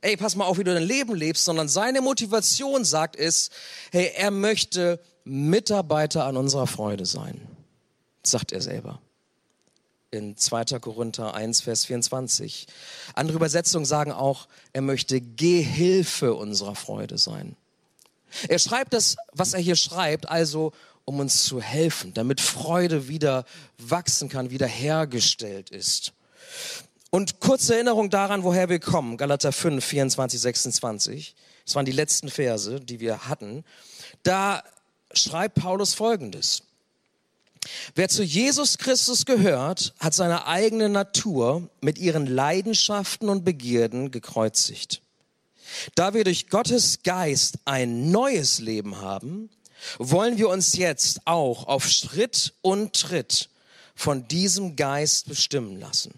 Ey, 0.02 0.16
pass 0.16 0.36
mal 0.36 0.46
auf, 0.46 0.58
wie 0.58 0.64
du 0.64 0.74
dein 0.74 0.84
Leben 0.84 1.16
lebst, 1.16 1.46
sondern 1.46 1.68
seine 1.68 2.02
Motivation 2.02 2.86
sagt 2.86 3.16
ist, 3.16 3.52
hey, 3.92 4.12
er 4.16 4.32
möchte 4.32 5.00
Mitarbeiter 5.24 6.26
an 6.26 6.38
unserer 6.38 6.68
Freude 6.68 7.06
sein, 7.06 7.42
sagt 8.24 8.52
er 8.52 8.62
selber. 8.62 9.02
In 10.12 10.36
2. 10.38 10.80
Korinther 10.80 11.36
1, 11.36 11.62
Vers 11.62 11.86
24. 11.86 12.66
Andere 13.14 13.38
Übersetzungen 13.38 13.86
sagen 13.86 14.12
auch, 14.12 14.48
er 14.74 14.82
möchte 14.82 15.22
Gehilfe 15.22 16.34
unserer 16.34 16.76
Freude 16.76 17.18
sein. 17.18 17.56
Er 18.48 18.60
schreibt 18.60 18.94
das, 18.94 19.18
was 19.34 19.54
er 19.54 19.60
hier 19.60 19.76
schreibt, 19.76 20.28
also 20.30 20.72
um 21.06 21.20
uns 21.20 21.44
zu 21.44 21.62
helfen, 21.62 22.14
damit 22.14 22.42
Freude 22.42 23.08
wieder 23.08 23.46
wachsen 23.78 24.30
kann, 24.30 24.52
wieder 24.52 24.68
hergestellt 24.68 25.72
ist. 25.72 26.14
Und 27.12 27.40
kurze 27.40 27.74
Erinnerung 27.74 28.10
daran, 28.10 28.44
woher 28.44 28.70
wir 28.70 28.80
kommen. 28.80 29.18
Galater 29.18 29.52
5, 29.52 29.84
24, 29.84 30.40
26. 30.40 31.36
Das 31.66 31.76
waren 31.76 31.86
die 31.86 31.92
letzten 31.92 32.30
Verse, 32.30 32.80
die 32.80 33.00
wir 33.00 33.28
hatten. 33.28 33.64
Da 34.24 34.64
schreibt 35.14 35.56
Paulus 35.56 35.94
Folgendes. 35.94 36.64
Wer 37.96 38.10
zu 38.10 38.24
Jesus 38.24 38.78
Christus 38.78 39.26
gehört, 39.26 39.94
hat 40.00 40.14
seine 40.14 40.48
eigene 40.48 40.88
Natur 40.88 41.70
mit 41.82 41.98
ihren 41.98 42.26
Leidenschaften 42.26 43.30
und 43.30 43.44
Begierden 43.44 44.12
gekreuzigt. 44.12 45.02
Da 45.96 46.14
wir 46.14 46.24
durch 46.24 46.48
Gottes 46.50 47.04
Geist 47.04 47.60
ein 47.66 48.12
neues 48.12 48.60
Leben 48.60 49.02
haben, 49.02 49.50
wollen 49.98 50.38
wir 50.38 50.50
uns 50.50 50.76
jetzt 50.76 51.22
auch 51.26 51.68
auf 51.68 51.88
Schritt 51.88 52.54
und 52.62 52.94
Tritt 52.94 53.50
von 53.96 54.28
diesem 54.28 54.76
Geist 54.76 55.28
bestimmen 55.28 55.80
lassen. 55.80 56.14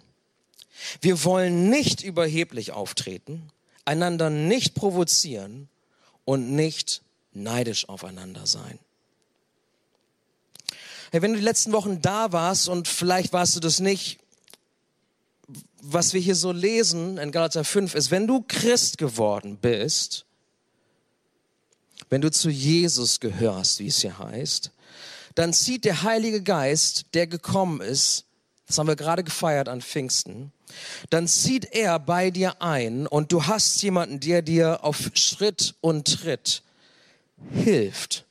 Wir 1.02 1.24
wollen 1.24 1.70
nicht 1.70 2.04
überheblich 2.04 2.72
auftreten, 2.72 3.52
einander 3.86 4.30
nicht 4.30 4.74
provozieren 4.76 5.70
und 6.26 6.56
nicht 6.56 7.02
neidisch 7.34 7.88
aufeinander 7.90 8.46
sein. 8.46 8.80
Hey, 11.12 11.22
wenn 11.22 11.34
du 11.34 11.40
die 11.40 11.46
letzten 11.46 11.74
Wochen 11.74 12.02
da 12.02 12.32
warst 12.32 12.70
und 12.70 12.88
vielleicht 12.88 13.34
warst 13.34 13.56
du 13.56 13.60
das 13.60 13.80
nicht, 13.80 14.20
was 15.82 16.14
wir 16.14 16.22
hier 16.22 16.36
so 16.36 16.52
lesen 16.52 17.18
in 17.18 17.32
Galater 17.32 17.64
5 17.64 17.96
ist, 17.96 18.12
wenn 18.12 18.28
du 18.28 18.46
Christ 18.48 18.98
geworden 18.98 19.58
bist, 19.58 20.26
wenn 22.10 22.22
du 22.22 22.32
zu 22.32 22.50
Jesus 22.50 23.20
gehörst, 23.20 23.80
wie 23.80 23.88
es 23.88 24.02
hier 24.02 24.20
heißt, 24.20 24.72
dann 25.36 25.54
zieht 25.54 25.86
der 25.86 26.04
Heilige 26.04 26.44
Geist, 26.44 27.06
der 27.14 27.28
gekommen 27.28 27.82
ist, 27.82 28.26
das 28.72 28.78
haben 28.78 28.88
wir 28.88 28.96
gerade 28.96 29.25
gefeiert 29.25 29.68
an 29.68 29.82
Pfingsten, 29.82 30.54
dann 31.10 31.28
zieht 31.28 31.74
er 31.74 32.00
bei 32.00 32.32
dir 32.32 32.62
ein 32.62 33.06
und 33.06 33.34
du 33.34 33.46
hast 33.46 33.84
jemanden, 33.84 34.22
der 34.22 34.42
dir 34.42 34.86
auf 34.86 35.12
Schritt 35.13 35.75
und 35.82 36.22
Tritt 36.22 36.63
hilft. 37.51 38.25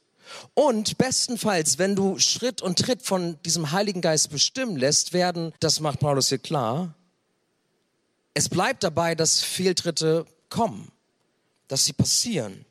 Und 0.55 0.97
bestenfalls, 0.97 1.77
wenn 1.77 1.95
du 1.95 2.19
Schritt 2.19 2.63
und 2.63 2.79
Tritt 2.79 3.03
von 3.03 3.39
diesem 3.43 3.71
Heiligen 3.71 4.01
Geist 4.01 4.31
bestimmen 4.31 4.77
lässt, 4.77 5.13
werden, 5.13 5.53
das 5.61 5.81
macht 5.81 6.01
Paulus 6.01 6.31
hier 6.31 6.39
klar, 6.39 6.95
es 8.33 8.49
bleibt 8.49 8.83
dabei, 8.83 9.15
dass 9.15 9.43
Fehltritte 9.43 10.25
kommen, 10.49 10.91
dass 11.69 11.85
sie 11.85 11.93
passieren. 11.93 12.65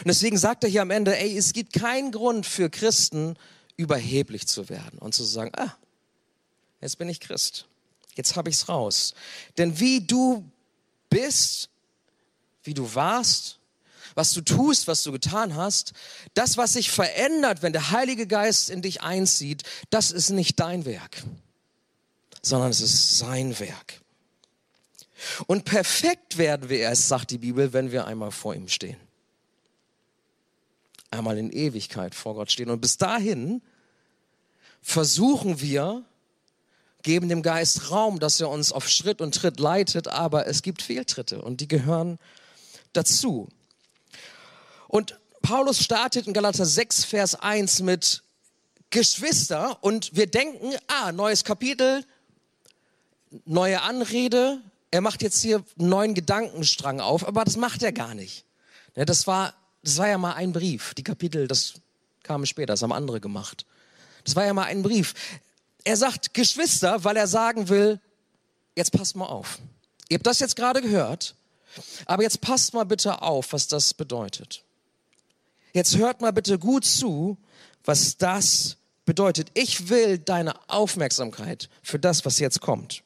Und 0.00 0.08
deswegen 0.08 0.36
sagt 0.36 0.64
er 0.64 0.70
hier 0.70 0.82
am 0.82 0.90
Ende, 0.90 1.16
ey, 1.16 1.38
es 1.38 1.54
gibt 1.54 1.72
keinen 1.72 2.12
Grund 2.12 2.44
für 2.44 2.68
Christen, 2.68 3.36
überheblich 3.78 4.46
zu 4.46 4.68
werden 4.68 4.98
und 4.98 5.14
zu 5.14 5.24
sagen, 5.24 5.52
ah, 5.56 5.74
jetzt 6.80 6.98
bin 6.98 7.08
ich 7.08 7.20
Christ. 7.20 7.66
Jetzt 8.14 8.36
habe 8.36 8.48
ich 8.50 8.56
es 8.56 8.68
raus. 8.68 9.14
Denn 9.58 9.78
wie 9.78 10.00
du 10.00 10.48
bist, 11.10 11.68
wie 12.64 12.74
du 12.74 12.94
warst, 12.94 13.58
was 14.14 14.32
du 14.32 14.40
tust, 14.40 14.88
was 14.88 15.02
du 15.02 15.12
getan 15.12 15.54
hast, 15.54 15.92
das, 16.32 16.56
was 16.56 16.72
sich 16.72 16.90
verändert, 16.90 17.62
wenn 17.62 17.74
der 17.74 17.90
Heilige 17.90 18.26
Geist 18.26 18.70
in 18.70 18.80
dich 18.80 19.02
einzieht, 19.02 19.62
das 19.90 20.10
ist 20.10 20.30
nicht 20.30 20.58
dein 20.58 20.86
Werk, 20.86 21.22
sondern 22.40 22.70
es 22.70 22.80
ist 22.80 23.18
sein 23.18 23.58
Werk. 23.60 24.00
Und 25.46 25.64
perfekt 25.64 26.38
werden 26.38 26.68
wir 26.70 26.78
erst, 26.78 27.08
sagt 27.08 27.30
die 27.30 27.38
Bibel, 27.38 27.72
wenn 27.72 27.92
wir 27.92 28.06
einmal 28.06 28.30
vor 28.30 28.54
ihm 28.54 28.68
stehen. 28.68 28.98
Einmal 31.10 31.38
in 31.38 31.52
Ewigkeit 31.52 32.14
vor 32.14 32.34
Gott 32.34 32.50
stehen. 32.50 32.70
Und 32.70 32.80
bis 32.80 32.96
dahin 32.96 33.62
versuchen 34.82 35.60
wir, 35.60 36.04
geben 37.06 37.28
dem 37.28 37.42
Geist 37.42 37.92
Raum, 37.92 38.18
dass 38.18 38.40
er 38.40 38.50
uns 38.50 38.72
auf 38.72 38.88
Schritt 38.88 39.20
und 39.20 39.32
Tritt 39.32 39.60
leitet, 39.60 40.08
aber 40.08 40.48
es 40.48 40.60
gibt 40.60 40.82
Fehltritte 40.82 41.40
und 41.40 41.60
die 41.60 41.68
gehören 41.68 42.18
dazu. 42.92 43.48
Und 44.88 45.16
Paulus 45.40 45.82
startet 45.82 46.26
in 46.26 46.32
Galater 46.32 46.66
6, 46.66 47.04
Vers 47.04 47.36
1 47.36 47.80
mit 47.82 48.24
Geschwister 48.90 49.78
und 49.82 50.16
wir 50.16 50.26
denken, 50.26 50.74
ah, 50.88 51.12
neues 51.12 51.44
Kapitel, 51.44 52.04
neue 53.44 53.82
Anrede, 53.82 54.60
er 54.90 55.00
macht 55.00 55.22
jetzt 55.22 55.40
hier 55.40 55.62
einen 55.78 55.88
neuen 55.88 56.14
Gedankenstrang 56.14 57.00
auf, 57.00 57.24
aber 57.24 57.44
das 57.44 57.56
macht 57.56 57.84
er 57.84 57.92
gar 57.92 58.14
nicht. 58.14 58.44
Das 58.94 59.28
war, 59.28 59.54
das 59.84 59.98
war 59.98 60.08
ja 60.08 60.18
mal 60.18 60.34
ein 60.34 60.52
Brief, 60.52 60.92
die 60.94 61.04
Kapitel, 61.04 61.46
das 61.46 61.74
kam 62.24 62.44
später, 62.46 62.72
das 62.72 62.82
haben 62.82 62.92
andere 62.92 63.20
gemacht. 63.20 63.64
Das 64.24 64.34
war 64.34 64.44
ja 64.44 64.52
mal 64.52 64.64
ein 64.64 64.82
Brief. 64.82 65.14
Er 65.86 65.96
sagt 65.96 66.34
Geschwister, 66.34 67.04
weil 67.04 67.16
er 67.16 67.28
sagen 67.28 67.68
will, 67.68 68.00
jetzt 68.74 68.90
passt 68.90 69.14
mal 69.14 69.26
auf. 69.26 69.60
Ihr 70.08 70.16
habt 70.16 70.26
das 70.26 70.40
jetzt 70.40 70.56
gerade 70.56 70.82
gehört, 70.82 71.36
aber 72.06 72.24
jetzt 72.24 72.40
passt 72.40 72.74
mal 72.74 72.82
bitte 72.82 73.22
auf, 73.22 73.52
was 73.52 73.68
das 73.68 73.94
bedeutet. 73.94 74.64
Jetzt 75.74 75.96
hört 75.96 76.20
mal 76.20 76.32
bitte 76.32 76.58
gut 76.58 76.84
zu, 76.84 77.38
was 77.84 78.16
das 78.16 78.78
bedeutet. 79.04 79.52
Ich 79.54 79.88
will 79.88 80.18
deine 80.18 80.54
Aufmerksamkeit 80.68 81.68
für 81.84 82.00
das, 82.00 82.24
was 82.24 82.40
jetzt 82.40 82.60
kommt. 82.60 83.04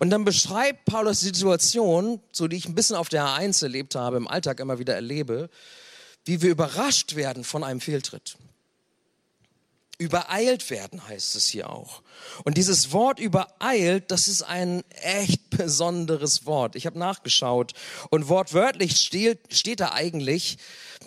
Und 0.00 0.10
dann 0.10 0.24
beschreibt 0.24 0.84
Paulus 0.84 1.20
die 1.20 1.26
Situation, 1.26 2.20
so 2.32 2.48
die 2.48 2.56
ich 2.56 2.66
ein 2.66 2.74
bisschen 2.74 2.96
auf 2.96 3.08
der 3.08 3.24
A1 3.24 3.62
erlebt 3.62 3.94
habe, 3.94 4.16
im 4.16 4.26
Alltag 4.26 4.58
immer 4.58 4.80
wieder 4.80 4.96
erlebe, 4.96 5.48
wie 6.24 6.42
wir 6.42 6.50
überrascht 6.50 7.14
werden 7.14 7.44
von 7.44 7.62
einem 7.62 7.80
Fehltritt. 7.80 8.36
Übereilt 10.00 10.70
werden 10.70 11.06
heißt 11.06 11.36
es 11.36 11.46
hier 11.48 11.68
auch. 11.68 12.00
Und 12.44 12.56
dieses 12.56 12.90
Wort 12.92 13.20
übereilt, 13.20 14.10
das 14.10 14.28
ist 14.28 14.40
ein 14.40 14.82
echt 15.02 15.50
besonderes 15.50 16.46
Wort. 16.46 16.74
Ich 16.74 16.86
habe 16.86 16.98
nachgeschaut 16.98 17.74
und 18.08 18.30
wortwörtlich 18.30 18.96
steht, 18.96 19.40
steht 19.54 19.80
da 19.80 19.92
eigentlich, 19.92 20.56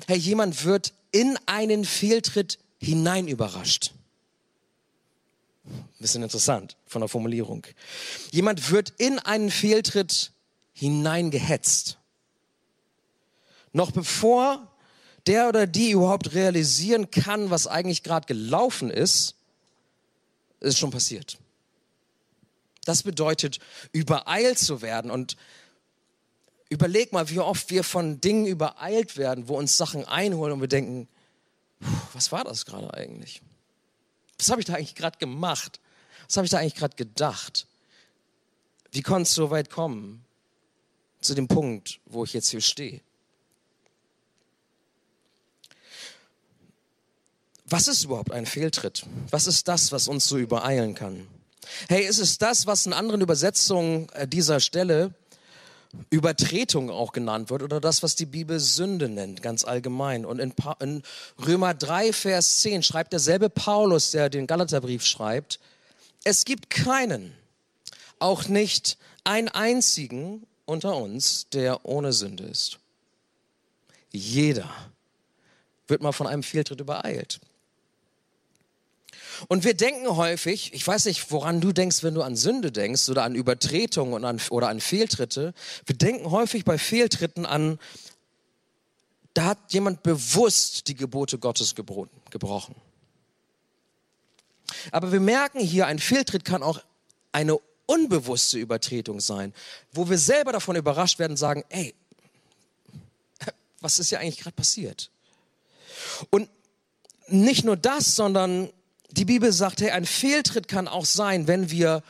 hey, 0.06 0.20
jemand 0.20 0.64
wird 0.64 0.94
in 1.12 1.40
einen 1.48 1.86
Fehltritt 1.86 2.60
hinein 2.80 3.28
überrascht. 3.28 3.94
Bisschen 5.98 6.22
interessant 6.22 6.78
von 6.86 7.02
der 7.02 7.10
Formulierung. 7.10 7.66
Jemand 8.30 8.70
wird 8.70 8.94
in 9.00 9.18
einen 9.18 9.50
Fehltritt 9.50 10.34
hineingehetzt. 10.74 11.98
Noch 13.72 13.90
bevor 13.90 14.68
der 15.28 15.48
oder 15.48 15.68
die 15.68 15.92
überhaupt 15.92 16.34
realisieren 16.34 17.12
kann, 17.12 17.50
was 17.50 17.68
eigentlich 17.68 18.04
gerade 18.04 18.28
gelaufen 18.28 18.90
ist, 18.90 19.36
ist 20.60 20.78
schon 20.78 20.92
passiert. 20.92 21.38
Das 22.86 23.04
bedeutet, 23.04 23.60
übereilt 23.92 24.60
zu 24.60 24.82
werden. 24.82 25.12
Und 25.12 25.38
überleg 26.70 27.14
mal, 27.14 27.30
wie 27.30 27.40
oft 27.40 27.70
wir 27.70 27.84
von 27.84 28.20
Dingen 28.20 28.46
übereilt 28.46 29.18
werden, 29.18 29.48
wo 29.48 29.58
uns 29.58 29.78
Sachen 29.78 30.06
einholen 30.06 30.54
und 30.54 30.62
wir 30.62 30.68
denken, 30.68 31.08
was 32.14 32.32
war 32.32 32.44
das 32.44 32.66
gerade 32.66 32.94
eigentlich? 32.94 33.42
Was 34.38 34.50
habe 34.50 34.62
ich 34.62 34.66
da 34.66 34.74
eigentlich 34.74 34.96
gerade 34.96 35.18
gemacht? 35.18 35.80
Was 36.28 36.38
habe 36.38 36.46
ich 36.46 36.52
da 36.52 36.58
eigentlich 36.58 36.76
gerade 36.76 36.96
gedacht? 36.96 37.68
Wie 38.92 39.02
konnte 39.02 39.24
es 39.24 39.34
so 39.34 39.50
weit 39.50 39.70
kommen? 39.70 40.24
Zu 41.22 41.36
dem 41.36 41.48
Punkt, 41.48 42.00
wo 42.06 42.24
ich 42.26 42.34
jetzt 42.34 42.50
hier 42.50 42.62
stehe. 42.62 43.02
Was 47.74 47.88
ist 47.88 48.04
überhaupt 48.04 48.32
ein 48.32 48.46
Fehltritt? 48.46 49.04
Was 49.32 49.48
ist 49.48 49.68
das, 49.68 49.92
was 49.92 50.08
uns 50.08 50.28
so 50.28 50.38
übereilen 50.38 50.94
kann? 50.94 51.28
Hey, 51.90 52.06
ist 52.06 52.20
es 52.20 52.38
das, 52.38 52.68
was 52.68 52.86
in 52.86 52.94
anderen 52.94 53.22
Übersetzungen 53.22 54.10
äh, 54.10 54.28
dieser 54.28 54.60
Stelle 54.60 55.16
Übertretung 56.12 56.92
auch 56.92 57.14
genannt 57.14 57.50
wird 57.50 57.64
oder 57.64 57.82
das, 57.82 58.04
was 58.04 58.16
die 58.16 58.28
Bibel 58.28 58.60
Sünde 58.60 59.10
nennt, 59.10 59.42
ganz 59.42 59.64
allgemein. 59.64 60.24
Und 60.24 60.38
in, 60.38 60.54
in 60.82 61.02
Römer 61.44 61.74
3, 61.74 62.14
Vers 62.14 62.60
10 62.60 62.84
schreibt 62.84 63.12
derselbe 63.12 63.50
Paulus, 63.50 64.12
der 64.12 64.30
den 64.30 64.46
Galaterbrief 64.46 65.04
schreibt, 65.04 65.60
es 66.24 66.46
gibt 66.46 66.70
keinen, 66.70 67.34
auch 68.20 68.48
nicht 68.48 69.00
einen 69.24 69.48
einzigen 69.48 70.46
unter 70.66 70.96
uns, 70.96 71.48
der 71.52 71.84
ohne 71.88 72.14
Sünde 72.14 72.44
ist. 72.44 72.78
jeder 74.12 74.70
wird 75.88 76.04
mal 76.04 76.12
von 76.12 76.28
einem 76.28 76.44
Fehltritt 76.44 76.80
übereilt. 76.80 77.40
Und 79.48 79.64
wir 79.64 79.74
denken 79.74 80.08
häufig, 80.16 80.74
ich 80.74 80.86
weiß 80.86 81.06
nicht, 81.06 81.32
woran 81.32 81.62
du 81.62 81.72
denkst, 81.72 82.04
wenn 82.04 82.14
du 82.14 82.22
an 82.22 82.36
Sünde 82.36 82.72
denkst 82.72 83.10
oder 83.10 83.24
an 83.24 83.36
Übertretung 83.36 84.14
und 84.14 84.26
an, 84.26 84.42
oder 84.50 84.70
an 84.70 84.80
Fehltritte. 84.80 85.54
Wir 85.86 85.96
denken 85.96 86.32
häufig 86.32 86.66
bei 86.66 86.78
Fehltritten 86.78 87.46
an, 87.46 87.80
da 89.34 89.46
hat 89.46 89.74
jemand 89.74 90.04
bewusst 90.04 90.88
die 90.88 90.96
Gebote 90.96 91.40
Gottes 91.40 91.76
gebrochen. 91.76 92.76
Aber 94.92 95.12
wir 95.12 95.20
merken 95.20 95.60
hier, 95.60 95.88
ein 95.88 96.00
Fehltritt 96.00 96.46
kann 96.46 96.64
auch 96.64 96.80
eine 97.32 97.58
unbewusste 97.86 98.58
Übertretung 98.58 99.20
sein, 99.20 99.54
wo 99.92 100.10
wir 100.10 100.18
selber 100.18 100.52
davon 100.52 100.76
überrascht 100.76 101.20
werden 101.20 101.34
und 101.34 101.38
sagen, 101.38 101.64
ey, 101.70 101.94
was 103.82 104.00
ist 104.00 104.12
ja 104.12 104.20
eigentlich 104.20 104.40
gerade 104.40 104.56
passiert? 104.56 105.10
Und 106.30 106.50
nicht 107.28 107.66
nur 107.66 107.78
das, 107.78 108.16
sondern 108.16 108.72
die 109.14 109.26
Bibel 109.26 109.52
sagt, 109.52 109.82
hey, 109.82 109.92
ein 109.92 110.06
Fehltritt 110.06 110.68
kann 110.68 110.88
auch 110.88 111.06
sein, 111.06 111.48
wenn 111.48 111.70
wir 111.70 112.04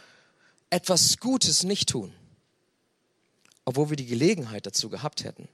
etwas 0.69 1.17
Gutes 1.17 1.63
nicht 1.63 1.89
tun, 1.89 2.13
obwohl 3.65 3.89
wir 3.89 3.97
die 3.97 4.05
Gelegenheit 4.05 4.65
dazu 4.65 4.89
gehabt 4.89 5.23
hätten. 5.23 5.47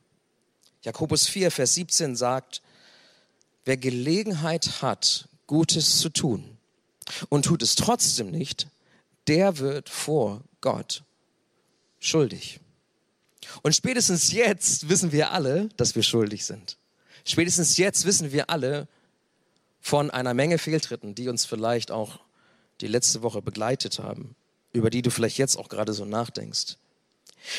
Jakobus 0.83 1.27
4, 1.27 1.51
Vers 1.51 1.73
17 1.73 2.15
sagt, 2.15 2.61
wer 3.65 3.77
Gelegenheit 3.77 4.81
hat, 4.81 5.27
Gutes 5.47 5.97
zu 5.97 6.09
tun 6.09 6.57
und 7.29 7.45
tut 7.45 7.63
es 7.63 7.75
trotzdem 7.75 8.29
nicht, 8.29 8.67
der 9.27 9.57
wird 9.57 9.89
vor 9.89 10.43
Gott 10.61 11.03
schuldig. 11.99 12.59
Und 13.63 13.75
spätestens 13.75 14.31
jetzt 14.31 14.89
wissen 14.89 15.11
wir 15.11 15.31
alle, 15.31 15.69
dass 15.77 15.95
wir 15.95 16.03
schuldig 16.03 16.45
sind. 16.45 16.77
Spätestens 17.25 17.77
jetzt 17.77 18.05
wissen 18.05 18.31
wir 18.31 18.51
alle, 18.51 18.87
von 19.81 20.11
einer 20.11 20.33
Menge 20.33 20.57
Fehltritten, 20.57 21.15
die 21.15 21.29
uns 21.29 21.45
vielleicht 21.45 21.91
auch 21.91 22.19
die 22.81 22.87
letzte 22.87 23.21
Woche 23.21 23.41
begleitet 23.41 23.99
haben, 23.99 24.35
über 24.73 24.89
die 24.89 25.01
du 25.01 25.09
vielleicht 25.09 25.37
jetzt 25.37 25.57
auch 25.57 25.69
gerade 25.69 25.93
so 25.93 26.05
nachdenkst. 26.05 26.77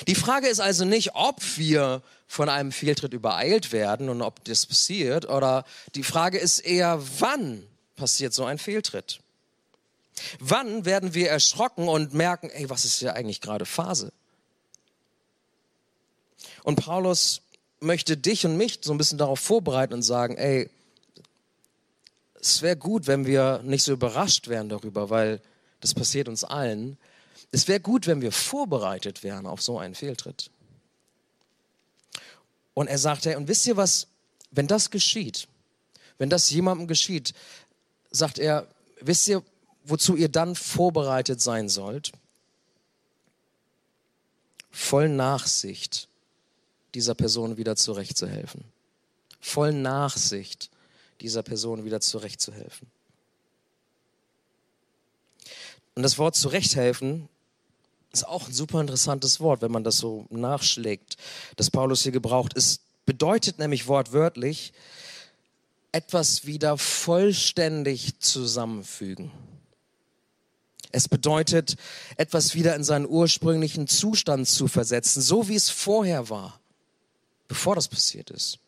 Die 0.07 0.15
Frage 0.15 0.49
ist 0.49 0.61
also 0.61 0.85
nicht, 0.85 1.15
ob 1.15 1.41
wir 1.57 2.03
von 2.27 2.49
einem 2.49 2.71
Fehltritt 2.71 3.13
übereilt 3.13 3.73
werden 3.73 4.09
und 4.09 4.23
ob 4.23 4.45
das 4.45 4.67
passiert, 4.67 5.29
oder 5.29 5.65
die 5.95 6.03
Frage 6.03 6.39
ist 6.39 6.61
eher, 6.61 7.03
wann 7.19 7.67
passiert 7.97 8.35
so 8.35 8.45
ein 8.45 8.59
Fehltritt? 8.59 9.21
Wann 10.39 10.85
werden 10.85 11.15
wir 11.15 11.31
erschrocken 11.31 11.89
und 11.89 12.15
merken, 12.15 12.51
ey, 12.51 12.69
was 12.69 12.85
ist 12.85 12.99
hier 12.99 13.15
eigentlich 13.15 13.41
gerade 13.41 13.65
Phase? 13.65 14.13
Und 16.63 16.77
Paulus 16.77 17.41
möchte 17.81 18.17
dich 18.17 18.45
und 18.45 18.57
mich 18.57 18.81
so 18.83 18.93
ein 18.93 18.99
bisschen 18.99 19.19
darauf 19.19 19.41
vorbereiten 19.41 19.95
und 19.95 20.03
sagen, 20.03 20.37
ey, 20.37 20.69
es 22.41 22.63
wäre 22.63 22.77
gut, 22.77 23.07
wenn 23.07 23.27
wir 23.27 23.61
nicht 23.63 23.85
so 23.85 23.93
überrascht 23.93 24.49
wären 24.49 24.69
darüber, 24.69 25.11
weil 25.11 25.41
das 25.81 25.95
passiert 25.95 26.29
uns 26.29 26.45
allen. 26.45 26.97
Es 27.53 27.69
wäre 27.69 27.81
gut, 27.81 28.07
wenn 28.07 28.21
wir 28.21 28.33
vorbereitet 28.33 29.23
wären 29.23 29.47
auf 29.47 29.63
so 29.63 29.79
einen 29.79 29.95
Fehltritt. 29.95 30.51
Und 32.75 32.87
er 32.89 32.99
sagt, 32.99 33.27
hey, 33.27 33.37
und 33.37 33.49
wisst 33.49 33.67
ihr 33.67 33.77
was, 33.77 34.07
wenn 34.51 34.67
das 34.67 34.91
geschieht, 34.91 35.49
wenn 36.19 36.31
das 36.31 36.51
jemandem 36.51 36.87
geschieht, 36.87 37.35
sagt 38.11 38.39
er, 38.39 38.67
wisst 39.01 39.29
ihr, 39.29 39.43
wozu 39.85 40.17
ihr 40.17 40.29
dann 40.29 40.55
vorbereitet 40.55 41.41
sein 41.41 41.69
sollt? 41.69 42.13
Voll 44.71 45.09
Nachsicht 45.09 46.09
dieser 46.95 47.15
Person 47.15 47.57
wieder 47.57 47.77
zurechtzuhelfen. 47.77 48.65
Voll 49.41 49.73
Nachsicht 49.73 50.71
dieser 51.21 51.43
Person 51.43 51.85
wieder 51.85 52.01
zurechtzuhelfen. 52.01 52.89
Und 55.95 56.03
das 56.03 56.19
Wort 56.19 56.37
zurechthelfen 56.37 57.29
ist 58.13 58.27
auch 58.27 58.49
ein 58.49 58.53
super 58.53 58.81
interessantes 58.81 59.41
Wort, 59.41 59.63
wenn 59.63 59.71
man 59.71 59.85
das 59.85 59.99
so 59.99 60.27
nachschlägt, 60.31 61.17
das 61.57 61.71
Paulus 61.71 62.03
hier 62.03 62.13
gebraucht. 62.13 62.57
Es 62.57 62.81
bedeutet 63.07 63.59
nämlich 63.59 63.87
wortwörtlich, 63.87 64.73
etwas 65.93 66.47
wieder 66.47 66.79
vollständig 66.79 68.19
zusammenfügen. 68.21 69.31
Es 70.93 71.09
bedeutet, 71.09 71.77
etwas 72.17 72.55
wieder 72.55 72.75
in 72.75 72.83
seinen 72.83 73.07
ursprünglichen 73.07 73.87
Zustand 73.87 74.49
zu 74.49 74.67
versetzen, 74.67 75.21
so 75.21 75.49
wie 75.49 75.55
es 75.55 75.71
vorher 75.71 76.31
war, 76.31 76.61
bevor 77.47 77.77
das 77.77 77.89
passiert 77.89 78.31
ist. 78.31 78.59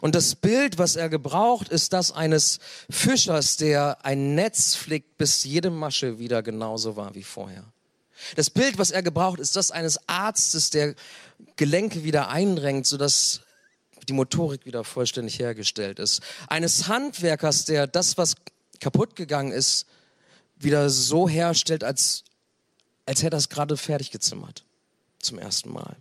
Und 0.00 0.14
das 0.14 0.34
Bild, 0.34 0.78
was 0.78 0.96
er 0.96 1.08
gebraucht, 1.08 1.68
ist 1.68 1.92
das 1.92 2.12
eines 2.12 2.58
Fischers, 2.90 3.56
der 3.56 4.04
ein 4.04 4.34
Netz 4.34 4.74
flickt, 4.74 5.18
bis 5.18 5.44
jede 5.44 5.70
Masche 5.70 6.18
wieder 6.18 6.42
genauso 6.42 6.96
war 6.96 7.14
wie 7.14 7.22
vorher. 7.22 7.64
Das 8.34 8.50
Bild, 8.50 8.78
was 8.78 8.90
er 8.90 9.02
gebraucht, 9.02 9.40
ist 9.40 9.56
das 9.56 9.70
eines 9.70 10.08
Arztes, 10.08 10.70
der 10.70 10.94
Gelenke 11.56 12.04
wieder 12.04 12.28
eindrängt, 12.28 12.86
sodass 12.86 13.42
die 14.08 14.12
Motorik 14.12 14.64
wieder 14.66 14.84
vollständig 14.84 15.38
hergestellt 15.38 15.98
ist. 15.98 16.22
Eines 16.48 16.88
Handwerkers, 16.88 17.64
der 17.64 17.86
das, 17.86 18.16
was 18.16 18.36
kaputt 18.80 19.16
gegangen 19.16 19.52
ist, 19.52 19.86
wieder 20.58 20.88
so 20.90 21.28
herstellt, 21.28 21.84
als, 21.84 22.24
als 23.04 23.22
hätte 23.22 23.36
er 23.36 23.38
es 23.38 23.48
gerade 23.48 23.76
fertig 23.76 24.10
gezimmert. 24.10 24.64
Zum 25.20 25.38
ersten 25.38 25.70
Mal. 25.70 25.96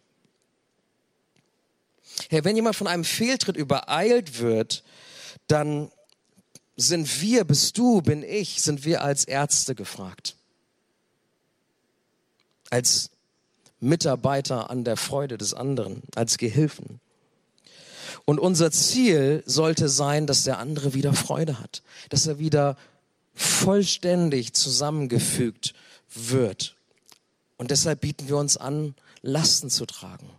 Hey, 2.29 2.43
wenn 2.43 2.55
jemand 2.55 2.75
von 2.75 2.87
einem 2.87 3.03
Fehltritt 3.03 3.57
übereilt 3.57 4.39
wird, 4.39 4.83
dann 5.47 5.91
sind 6.75 7.21
wir, 7.21 7.45
bist 7.45 7.77
du, 7.77 8.01
bin 8.01 8.23
ich, 8.23 8.61
sind 8.61 8.85
wir 8.85 9.01
als 9.01 9.25
Ärzte 9.25 9.75
gefragt. 9.75 10.35
Als 12.69 13.11
Mitarbeiter 13.79 14.69
an 14.69 14.83
der 14.83 14.97
Freude 14.97 15.37
des 15.37 15.53
anderen, 15.53 16.01
als 16.15 16.37
Gehilfen. 16.37 16.99
Und 18.25 18.39
unser 18.39 18.71
Ziel 18.71 19.43
sollte 19.45 19.87
sein, 19.87 20.25
dass 20.25 20.43
der 20.43 20.57
andere 20.57 20.93
wieder 20.93 21.13
Freude 21.13 21.59
hat, 21.59 21.83
dass 22.09 22.25
er 22.25 22.39
wieder 22.39 22.75
vollständig 23.35 24.53
zusammengefügt 24.53 25.73
wird. 26.13 26.75
Und 27.57 27.71
deshalb 27.71 28.01
bieten 28.01 28.27
wir 28.27 28.37
uns 28.37 28.57
an, 28.57 28.95
Lasten 29.21 29.69
zu 29.69 29.85
tragen. 29.85 30.29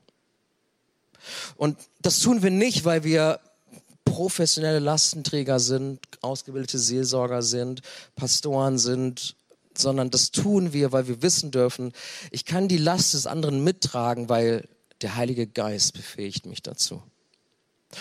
Und 1.56 1.78
das 2.00 2.20
tun 2.20 2.42
wir 2.42 2.50
nicht, 2.50 2.84
weil 2.84 3.04
wir 3.04 3.40
professionelle 4.04 4.78
Lastenträger 4.78 5.60
sind, 5.60 6.00
ausgebildete 6.22 6.78
Seelsorger 6.78 7.42
sind, 7.42 7.82
Pastoren 8.14 8.78
sind, 8.78 9.36
sondern 9.76 10.10
das 10.10 10.30
tun 10.30 10.72
wir, 10.72 10.92
weil 10.92 11.06
wir 11.08 11.22
wissen 11.22 11.50
dürfen, 11.50 11.92
ich 12.30 12.44
kann 12.44 12.68
die 12.68 12.78
Last 12.78 13.14
des 13.14 13.26
anderen 13.26 13.62
mittragen, 13.62 14.28
weil 14.28 14.68
der 15.02 15.16
Heilige 15.16 15.46
Geist 15.46 15.92
befähigt 15.92 16.46
mich 16.46 16.62
dazu. 16.62 17.02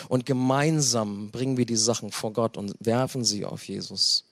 Und 0.08 0.26
gemeinsam 0.26 1.32
bringen 1.32 1.58
wir 1.58 1.66
die 1.66 1.76
Sachen 1.76 2.12
vor 2.12 2.34
Gott 2.34 2.58
und 2.58 2.76
werfen 2.80 3.24
sie 3.24 3.46
auf 3.46 3.68
Jesus. 3.68 4.26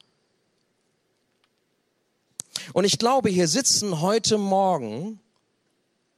Und 2.73 2.85
ich 2.85 2.97
glaube, 2.97 3.29
hier 3.29 3.47
sitzen 3.47 4.01
heute 4.01 4.37
Morgen 4.37 5.19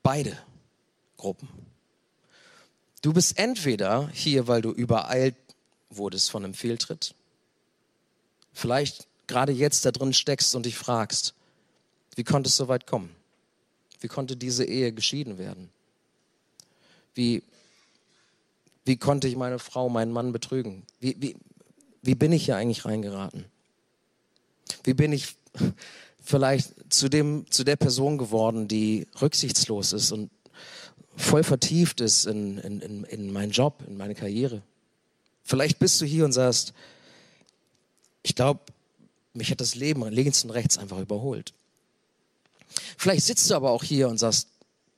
beide 0.04 0.38
Gruppen. 1.18 1.65
Du 3.06 3.14
bist 3.14 3.38
entweder 3.38 4.10
hier, 4.14 4.48
weil 4.48 4.64
du 4.64 4.72
übereilt 4.72 5.36
wurdest 5.92 6.32
von 6.32 6.44
einem 6.44 6.56
Fehltritt. 6.56 7.14
Vielleicht 8.52 9.06
gerade 9.28 9.52
jetzt 9.52 9.86
da 9.86 9.92
drin 9.92 10.12
steckst 10.12 10.56
und 10.56 10.66
dich 10.66 10.76
fragst, 10.76 11.36
wie 12.16 12.24
konnte 12.24 12.48
es 12.48 12.56
so 12.56 12.68
weit 12.68 12.88
kommen? 12.88 13.16
Wie 14.00 14.08
konnte 14.08 14.36
diese 14.36 14.66
Ehe 14.66 14.92
geschieden 14.92 15.38
werden? 15.38 15.70
Wie, 17.14 17.44
wie 18.86 18.98
konnte 18.98 19.28
ich 19.28 19.36
meine 19.36 19.60
Frau, 19.60 19.88
meinen 19.88 20.12
Mann 20.12 20.32
betrügen? 20.32 20.82
Wie, 21.00 21.16
wie, 21.20 21.36
wie 22.02 22.16
bin 22.16 22.32
ich 22.32 22.46
hier 22.46 22.56
eigentlich 22.56 22.86
reingeraten? 22.86 23.46
Wie 24.84 24.96
bin 24.96 25.14
ich 25.14 25.36
vielleicht 26.24 26.92
zu, 26.92 27.08
dem, 27.08 27.46
zu 27.52 27.66
der 27.66 27.76
Person 27.76 28.18
geworden, 28.18 28.68
die 28.68 29.06
rücksichtslos 29.22 29.94
ist 29.94 30.12
und 30.12 30.32
voll 31.16 31.44
vertieft 31.44 32.02
ist 32.02 32.26
in, 32.26 32.58
in, 32.60 32.82
in, 32.82 33.04
in 33.06 33.32
meinen 33.34 33.52
Job, 33.52 33.84
in 33.88 33.98
meine 33.98 34.16
Karriere. 34.16 34.62
Vielleicht 35.44 35.80
bist 35.80 36.02
du 36.02 36.06
hier 36.06 36.26
und 36.26 36.32
sagst, 36.32 36.74
ich 38.24 38.36
glaube, 38.36 38.60
mich 39.34 39.52
hat 39.52 39.62
das 39.62 39.76
Leben 39.76 40.08
links 40.10 40.44
und 40.44 40.52
rechts 40.52 40.78
einfach 40.78 41.00
überholt. 41.00 41.54
Vielleicht 42.98 43.26
sitzt 43.26 43.50
du 43.50 43.56
aber 43.56 43.72
auch 43.72 43.84
hier 43.84 44.10
und 44.10 44.18
sagst, 44.18 44.48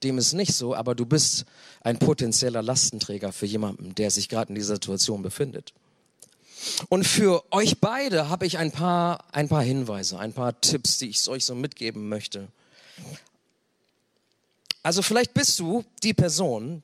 dem 0.04 0.18
ist 0.18 0.34
nicht 0.34 0.54
so, 0.54 0.76
aber 0.76 0.96
du 0.96 1.06
bist 1.06 1.46
ein 1.82 1.98
potenzieller 1.98 2.62
Lastenträger 2.62 3.32
für 3.32 3.46
jemanden, 3.46 3.96
der 3.96 4.12
sich 4.12 4.30
gerade 4.30 4.50
in 4.50 4.56
dieser 4.56 4.76
Situation 4.76 5.22
befindet. 5.22 5.74
Und 6.90 7.06
für 7.06 7.44
euch 7.52 7.80
beide 7.80 8.30
habe 8.30 8.46
ich 8.46 8.58
ein 8.58 8.72
paar, 8.72 9.24
ein 9.32 9.50
paar 9.50 9.64
Hinweise, 9.64 10.20
ein 10.20 10.34
paar 10.34 10.60
Tipps, 10.62 10.98
die 10.98 11.10
ich 11.10 11.28
euch 11.28 11.46
so 11.46 11.56
mitgeben 11.56 12.10
möchte. 12.10 12.48
Also 14.88 15.02
vielleicht 15.02 15.34
bist 15.34 15.60
du 15.60 15.84
die 16.02 16.14
Person, 16.14 16.82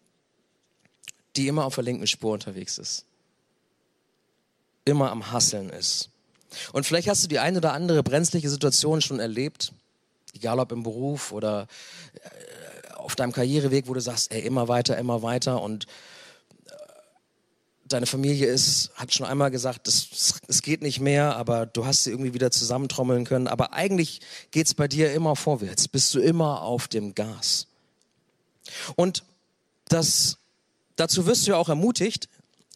die 1.38 1.48
immer 1.48 1.64
auf 1.64 1.76
der 1.76 1.86
linken 1.86 2.06
Spur 2.06 2.34
unterwegs 2.34 2.78
ist. 2.78 3.06
Immer 4.84 5.10
am 5.10 5.32
Hasseln 5.32 5.70
ist. 5.70 6.10
Und 6.74 6.86
vielleicht 6.86 7.08
hast 7.08 7.24
du 7.24 7.30
die 7.30 7.40
eine 7.40 7.60
oder 7.60 7.72
andere 7.72 8.04
brenzliche 8.04 8.50
Situation 8.50 9.00
schon 9.00 9.22
erlebt, 9.22 9.72
egal 10.34 10.60
ob 10.60 10.74
im 10.74 10.84
Beruf 10.84 11.32
oder 11.32 11.70
äh, 12.16 12.94
auf 12.96 13.16
deinem 13.16 13.32
Karriereweg, 13.32 13.88
wo 13.88 13.94
du 13.94 14.02
sagst, 14.02 14.34
ey, 14.34 14.42
immer 14.42 14.68
weiter, 14.68 14.98
immer 14.98 15.22
weiter 15.22 15.62
und 15.62 15.86
äh, 16.66 16.72
deine 17.86 18.06
Familie 18.06 18.48
ist, 18.48 18.92
hat 18.96 19.14
schon 19.14 19.28
einmal 19.28 19.50
gesagt, 19.50 19.88
es, 19.88 20.42
es 20.50 20.62
geht 20.62 20.82
nicht 20.82 21.00
mehr, 21.00 21.38
aber 21.38 21.68
du 21.68 21.86
hast 21.86 22.04
sie 22.04 22.10
irgendwie 22.10 22.34
wieder 22.34 22.52
zusammentrommeln 22.52 23.24
können. 23.24 23.48
Aber 23.48 23.72
eigentlich 23.72 24.20
geht 24.52 24.68
es 24.68 24.74
bei 24.74 24.90
dir 24.90 25.14
immer 25.14 25.38
vorwärts, 25.38 25.88
bist 25.88 26.14
du 26.14 26.20
immer 26.20 26.64
auf 26.64 26.90
dem 26.90 27.16
Gas. 27.16 27.68
Und 28.96 29.24
das, 29.88 30.38
dazu 30.96 31.26
wirst 31.26 31.46
du 31.46 31.52
ja 31.52 31.58
auch 31.58 31.70
ermutigt. 31.70 32.30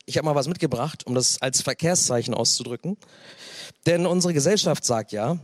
Ich 0.05 0.17
habe 0.17 0.25
mal 0.25 0.35
was 0.35 0.47
mitgebracht, 0.47 1.05
um 1.05 1.15
das 1.15 1.41
als 1.41 1.61
Verkehrszeichen 1.61 2.33
auszudrücken. 2.33 2.97
Denn 3.85 4.05
unsere 4.05 4.33
Gesellschaft 4.33 4.85
sagt 4.85 5.11
ja, 5.11 5.37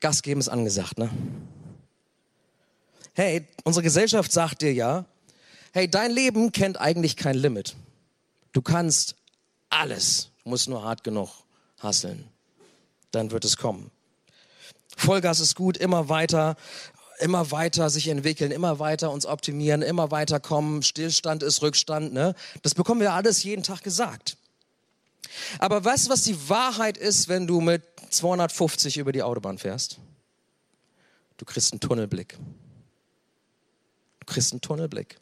Gas 0.00 0.22
geben 0.22 0.40
ist 0.40 0.48
angesagt, 0.48 0.98
ne? 0.98 1.10
Hey, 3.14 3.46
unsere 3.62 3.84
Gesellschaft 3.84 4.32
sagt 4.32 4.62
dir 4.62 4.72
ja, 4.72 5.04
hey, 5.72 5.88
dein 5.88 6.10
Leben 6.10 6.50
kennt 6.50 6.80
eigentlich 6.80 7.16
kein 7.16 7.36
Limit. 7.36 7.76
Du 8.52 8.62
kannst 8.62 9.16
alles. 9.68 10.30
Du 10.42 10.50
musst 10.50 10.68
nur 10.68 10.82
hart 10.82 11.04
genug 11.04 11.30
hasseln. 11.78 12.28
Dann 13.10 13.30
wird 13.30 13.44
es 13.44 13.56
kommen. 13.56 13.90
Vollgas 14.96 15.40
ist 15.40 15.54
gut, 15.54 15.76
immer 15.76 16.08
weiter, 16.08 16.56
immer 17.22 17.50
weiter 17.50 17.88
sich 17.88 18.08
entwickeln, 18.08 18.50
immer 18.50 18.78
weiter 18.78 19.10
uns 19.10 19.24
optimieren, 19.24 19.82
immer 19.82 20.10
weiter 20.10 20.40
kommen. 20.40 20.82
Stillstand 20.82 21.42
ist 21.42 21.62
Rückstand, 21.62 22.12
ne? 22.12 22.34
Das 22.62 22.74
bekommen 22.74 23.00
wir 23.00 23.12
alles 23.12 23.42
jeden 23.42 23.62
Tag 23.62 23.82
gesagt. 23.82 24.36
Aber 25.58 25.84
weißt 25.84 26.06
du, 26.06 26.10
was 26.10 26.24
die 26.24 26.48
Wahrheit 26.48 26.98
ist, 26.98 27.28
wenn 27.28 27.46
du 27.46 27.60
mit 27.60 27.82
250 28.10 28.98
über 28.98 29.12
die 29.12 29.22
Autobahn 29.22 29.58
fährst? 29.58 29.98
Du 31.38 31.44
kriegst 31.44 31.72
einen 31.72 31.80
Tunnelblick. 31.80 32.36
Du 34.20 34.26
kriegst 34.26 34.52
einen 34.52 34.60
Tunnelblick. 34.60 35.16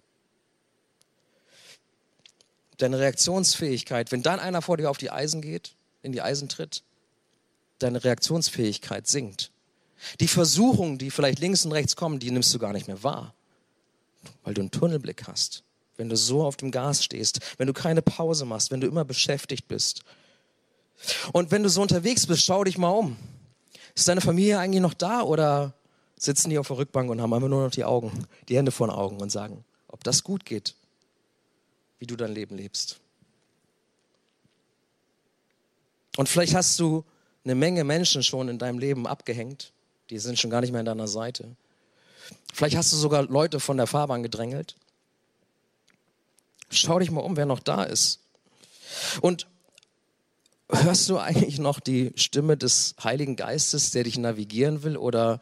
Deine 2.79 2.99
Reaktionsfähigkeit, 2.99 4.11
wenn 4.11 4.23
dann 4.23 4.41
einer 4.41 4.63
vor 4.63 4.77
dir 4.77 4.91
auf 4.91 4.99
die 4.99 5.11
Eisen 5.11 5.43
geht, 5.43 5.75
in 6.03 6.13
die 6.13 6.23
Eisen 6.23 6.49
tritt, 6.49 6.83
deine 7.79 8.03
Reaktionsfähigkeit 8.03 9.07
sinkt. 9.07 9.50
Die 10.21 10.29
Versuchungen, 10.29 10.99
die 10.99 11.11
vielleicht 11.11 11.39
links 11.39 11.65
und 11.65 11.73
rechts 11.73 11.97
kommen, 11.97 12.19
die 12.19 12.31
nimmst 12.31 12.53
du 12.55 12.59
gar 12.59 12.73
nicht 12.73 12.87
mehr 12.87 13.03
wahr, 13.03 13.35
weil 14.45 14.55
du 14.55 14.61
einen 14.63 14.71
Tunnelblick 14.71 15.27
hast 15.27 15.63
wenn 16.01 16.09
du 16.09 16.17
so 16.17 16.43
auf 16.43 16.57
dem 16.57 16.71
Gas 16.71 17.05
stehst, 17.05 17.41
wenn 17.59 17.67
du 17.67 17.75
keine 17.75 18.01
Pause 18.01 18.47
machst, 18.47 18.71
wenn 18.71 18.81
du 18.81 18.87
immer 18.87 19.05
beschäftigt 19.05 19.69
bist. 19.69 20.03
Und 21.33 21.51
wenn 21.51 21.63
du 21.63 21.69
so 21.69 21.83
unterwegs 21.83 22.27
bist, 22.27 22.43
schau 22.43 22.65
dich 22.65 22.79
mal 22.79 22.89
um. 22.89 23.19
Ist 23.95 24.09
deine 24.09 24.23
Familie 24.23 24.59
eigentlich 24.59 24.81
noch 24.81 24.95
da 24.95 25.21
oder 25.21 25.75
sitzen 26.17 26.49
die 26.49 26.59
auf 26.59 26.69
der 26.69 26.79
Rückbank 26.79 27.11
und 27.11 27.21
haben 27.21 27.35
einfach 27.35 27.49
nur 27.49 27.65
noch 27.65 27.71
die 27.71 27.85
Augen, 27.85 28.27
die 28.49 28.57
Hände 28.57 28.73
vor 28.73 28.87
den 28.87 28.97
Augen 28.97 29.21
und 29.21 29.31
sagen, 29.31 29.63
ob 29.89 30.03
das 30.03 30.25
gut 30.25 30.47
geht, 30.47 30.75
wie 31.99 32.07
du 32.07 32.17
dein 32.17 32.33
Leben 32.33 32.57
lebst? 32.57 32.99
Und 36.17 36.31
vielleicht 36.31 36.55
hast 36.55 36.81
du 36.81 37.05
eine 37.45 37.55
Menge 37.55 37.85
Menschen 37.85 38.23
schon 38.23 38.49
in 38.49 38.59
deinem 38.59 38.79
Leben 38.79 39.07
abgehängt, 39.07 39.71
die 40.11 40.19
sind 40.19 40.39
schon 40.39 40.51
gar 40.51 40.61
nicht 40.61 40.73
mehr 40.73 40.81
an 40.81 40.87
deiner 40.87 41.09
Seite. 41.09 41.57
Vielleicht 42.53 42.77
hast 42.77 42.93
du 42.93 42.97
sogar 42.97 43.23
Leute 43.23 43.61
von 43.61 43.77
der 43.77 43.87
Fahrbahn 43.87 44.23
gedrängelt. 44.23 44.77
Schau 46.69 46.99
dich 46.99 47.11
mal 47.11 47.21
um, 47.21 47.37
wer 47.37 47.47
noch 47.47 47.61
da 47.61 47.85
ist. 47.85 48.21
Und 49.21 49.47
hörst 50.69 51.09
du 51.09 51.19
eigentlich 51.19 51.59
noch 51.59 51.81
die 51.81 52.13
Stimme 52.17 52.57
des 52.57 52.95
Heiligen 53.03 53.37
Geistes, 53.37 53.93
der 53.93 54.05
dich 54.05 54.19
navigieren 54.19 54.83
will, 54.83 54.97
oder 54.97 55.41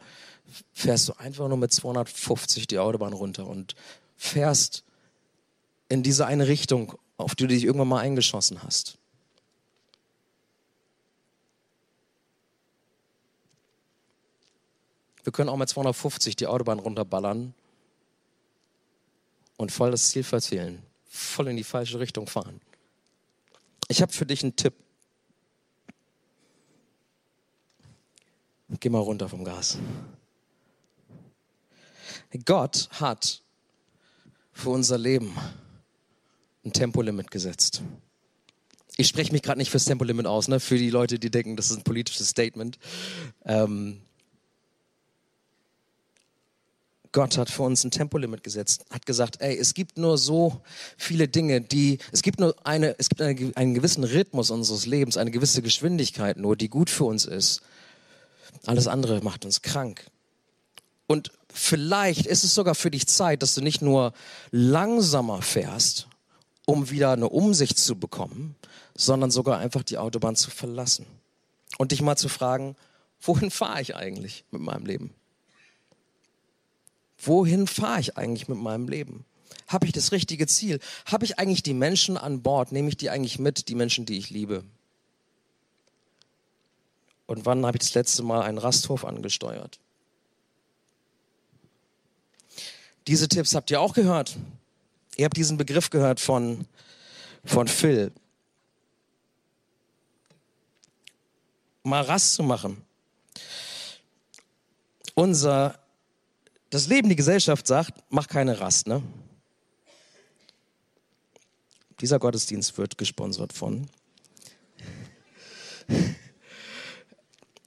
fährst 0.73 1.09
du 1.09 1.13
einfach 1.13 1.47
nur 1.47 1.57
mit 1.57 1.73
250 1.73 2.67
die 2.67 2.79
Autobahn 2.79 3.13
runter 3.13 3.47
und 3.47 3.75
fährst 4.17 4.83
in 5.87 6.03
diese 6.03 6.25
eine 6.25 6.47
Richtung, 6.47 6.93
auf 7.17 7.35
die 7.35 7.43
du 7.43 7.47
dich 7.47 7.63
irgendwann 7.63 7.87
mal 7.87 8.01
eingeschossen 8.01 8.63
hast? 8.63 8.98
Wir 15.23 15.31
können 15.31 15.49
auch 15.49 15.57
mit 15.57 15.69
250 15.69 16.35
die 16.35 16.47
Autobahn 16.47 16.79
runterballern 16.79 17.53
und 19.57 19.71
voll 19.71 19.91
das 19.91 20.09
Ziel 20.09 20.23
verzählen 20.23 20.81
voll 21.09 21.47
in 21.47 21.57
die 21.57 21.63
falsche 21.63 21.99
Richtung 21.99 22.27
fahren. 22.27 22.61
Ich 23.87 24.01
habe 24.01 24.13
für 24.13 24.25
dich 24.25 24.43
einen 24.43 24.55
Tipp. 24.55 24.73
Geh 28.79 28.89
mal 28.89 28.99
runter 28.99 29.27
vom 29.27 29.43
Gas. 29.43 29.79
Gott 32.45 32.87
hat 32.91 33.41
für 34.53 34.69
unser 34.69 34.99
Leben 34.99 35.35
ein 36.63 36.71
Tempolimit 36.71 37.31
gesetzt. 37.31 37.81
Ich 38.95 39.07
spreche 39.07 39.31
mich 39.31 39.41
gerade 39.41 39.57
nicht 39.57 39.71
fürs 39.71 39.85
Tempolimit 39.85 40.27
aus, 40.27 40.47
ne? 40.47 40.59
für 40.59 40.77
die 40.77 40.91
Leute, 40.91 41.17
die 41.17 41.31
denken, 41.31 41.55
das 41.55 41.71
ist 41.71 41.77
ein 41.77 41.83
politisches 41.83 42.29
Statement. 42.29 42.77
Ähm, 43.45 44.01
Gott 47.11 47.37
hat 47.37 47.49
für 47.49 47.63
uns 47.63 47.83
ein 47.83 47.91
Tempolimit 47.91 48.43
gesetzt, 48.43 48.85
hat 48.91 49.05
gesagt, 49.05 49.41
ey, 49.41 49.57
es 49.57 49.73
gibt 49.73 49.97
nur 49.97 50.17
so 50.17 50.61
viele 50.95 51.27
Dinge, 51.27 51.61
die, 51.61 51.97
es 52.11 52.21
gibt 52.21 52.39
nur 52.39 52.55
eine, 52.63 52.95
es 52.99 53.09
gibt 53.09 53.21
eine, 53.21 53.51
einen 53.55 53.73
gewissen 53.73 54.03
Rhythmus 54.03 54.51
unseres 54.51 54.85
Lebens, 54.85 55.17
eine 55.17 55.31
gewisse 55.31 55.61
Geschwindigkeit 55.61 56.37
nur, 56.37 56.55
die 56.55 56.69
gut 56.69 56.89
für 56.89 57.05
uns 57.05 57.25
ist. 57.25 57.61
Alles 58.65 58.87
andere 58.87 59.21
macht 59.21 59.45
uns 59.45 59.61
krank. 59.61 60.05
Und 61.07 61.31
vielleicht 61.51 62.27
ist 62.27 62.43
es 62.43 62.53
sogar 62.53 62.75
für 62.75 62.91
dich 62.91 63.07
Zeit, 63.07 63.41
dass 63.41 63.55
du 63.55 63.61
nicht 63.61 63.81
nur 63.81 64.13
langsamer 64.51 65.41
fährst, 65.41 66.07
um 66.65 66.91
wieder 66.91 67.11
eine 67.11 67.29
Umsicht 67.29 67.79
zu 67.79 67.97
bekommen, 67.97 68.55
sondern 68.93 69.31
sogar 69.31 69.57
einfach 69.57 69.81
die 69.81 69.97
Autobahn 69.97 70.35
zu 70.35 70.51
verlassen. 70.51 71.07
Und 71.79 71.91
dich 71.91 72.01
mal 72.01 72.17
zu 72.17 72.29
fragen, 72.29 72.75
wohin 73.21 73.49
fahre 73.49 73.81
ich 73.81 73.95
eigentlich 73.95 74.43
mit 74.51 74.61
meinem 74.61 74.85
Leben? 74.85 75.15
Wohin 77.21 77.67
fahre 77.67 77.99
ich 77.99 78.17
eigentlich 78.17 78.47
mit 78.47 78.57
meinem 78.57 78.87
Leben? 78.87 79.25
Habe 79.67 79.85
ich 79.85 79.91
das 79.91 80.11
richtige 80.11 80.47
Ziel? 80.47 80.79
Habe 81.05 81.25
ich 81.25 81.37
eigentlich 81.37 81.63
die 81.63 81.73
Menschen 81.73 82.17
an 82.17 82.41
Bord? 82.41 82.71
Nehme 82.71 82.89
ich 82.89 82.97
die 82.97 83.09
eigentlich 83.09 83.39
mit, 83.39 83.67
die 83.67 83.75
Menschen, 83.75 84.05
die 84.05 84.17
ich 84.17 84.29
liebe? 84.29 84.63
Und 87.27 87.45
wann 87.45 87.65
habe 87.65 87.77
ich 87.77 87.81
das 87.81 87.93
letzte 87.93 88.23
Mal 88.23 88.41
einen 88.41 88.57
Rasthof 88.57 89.05
angesteuert? 89.05 89.79
Diese 93.05 93.27
Tipps 93.27 93.53
habt 93.53 93.69
ihr 93.69 93.79
auch 93.79 93.93
gehört. 93.93 94.37
Ihr 95.15 95.25
habt 95.25 95.37
diesen 95.37 95.57
Begriff 95.57 95.89
gehört 95.89 96.19
von, 96.19 96.65
von 97.45 97.67
Phil. 97.67 98.11
Mal 101.83 102.01
Rast 102.01 102.33
zu 102.33 102.43
machen. 102.43 102.81
Unser 105.13 105.79
das 106.69 106.87
Leben, 106.87 107.09
die 107.09 107.15
Gesellschaft 107.15 107.65
sagt, 107.67 108.03
mach 108.09 108.27
keine 108.27 108.59
Rast, 108.59 108.87
ne? 108.87 109.01
Dieser 111.99 112.19
Gottesdienst 112.19 112.77
wird 112.77 112.97
gesponsert 112.97 113.51
von. 113.51 113.89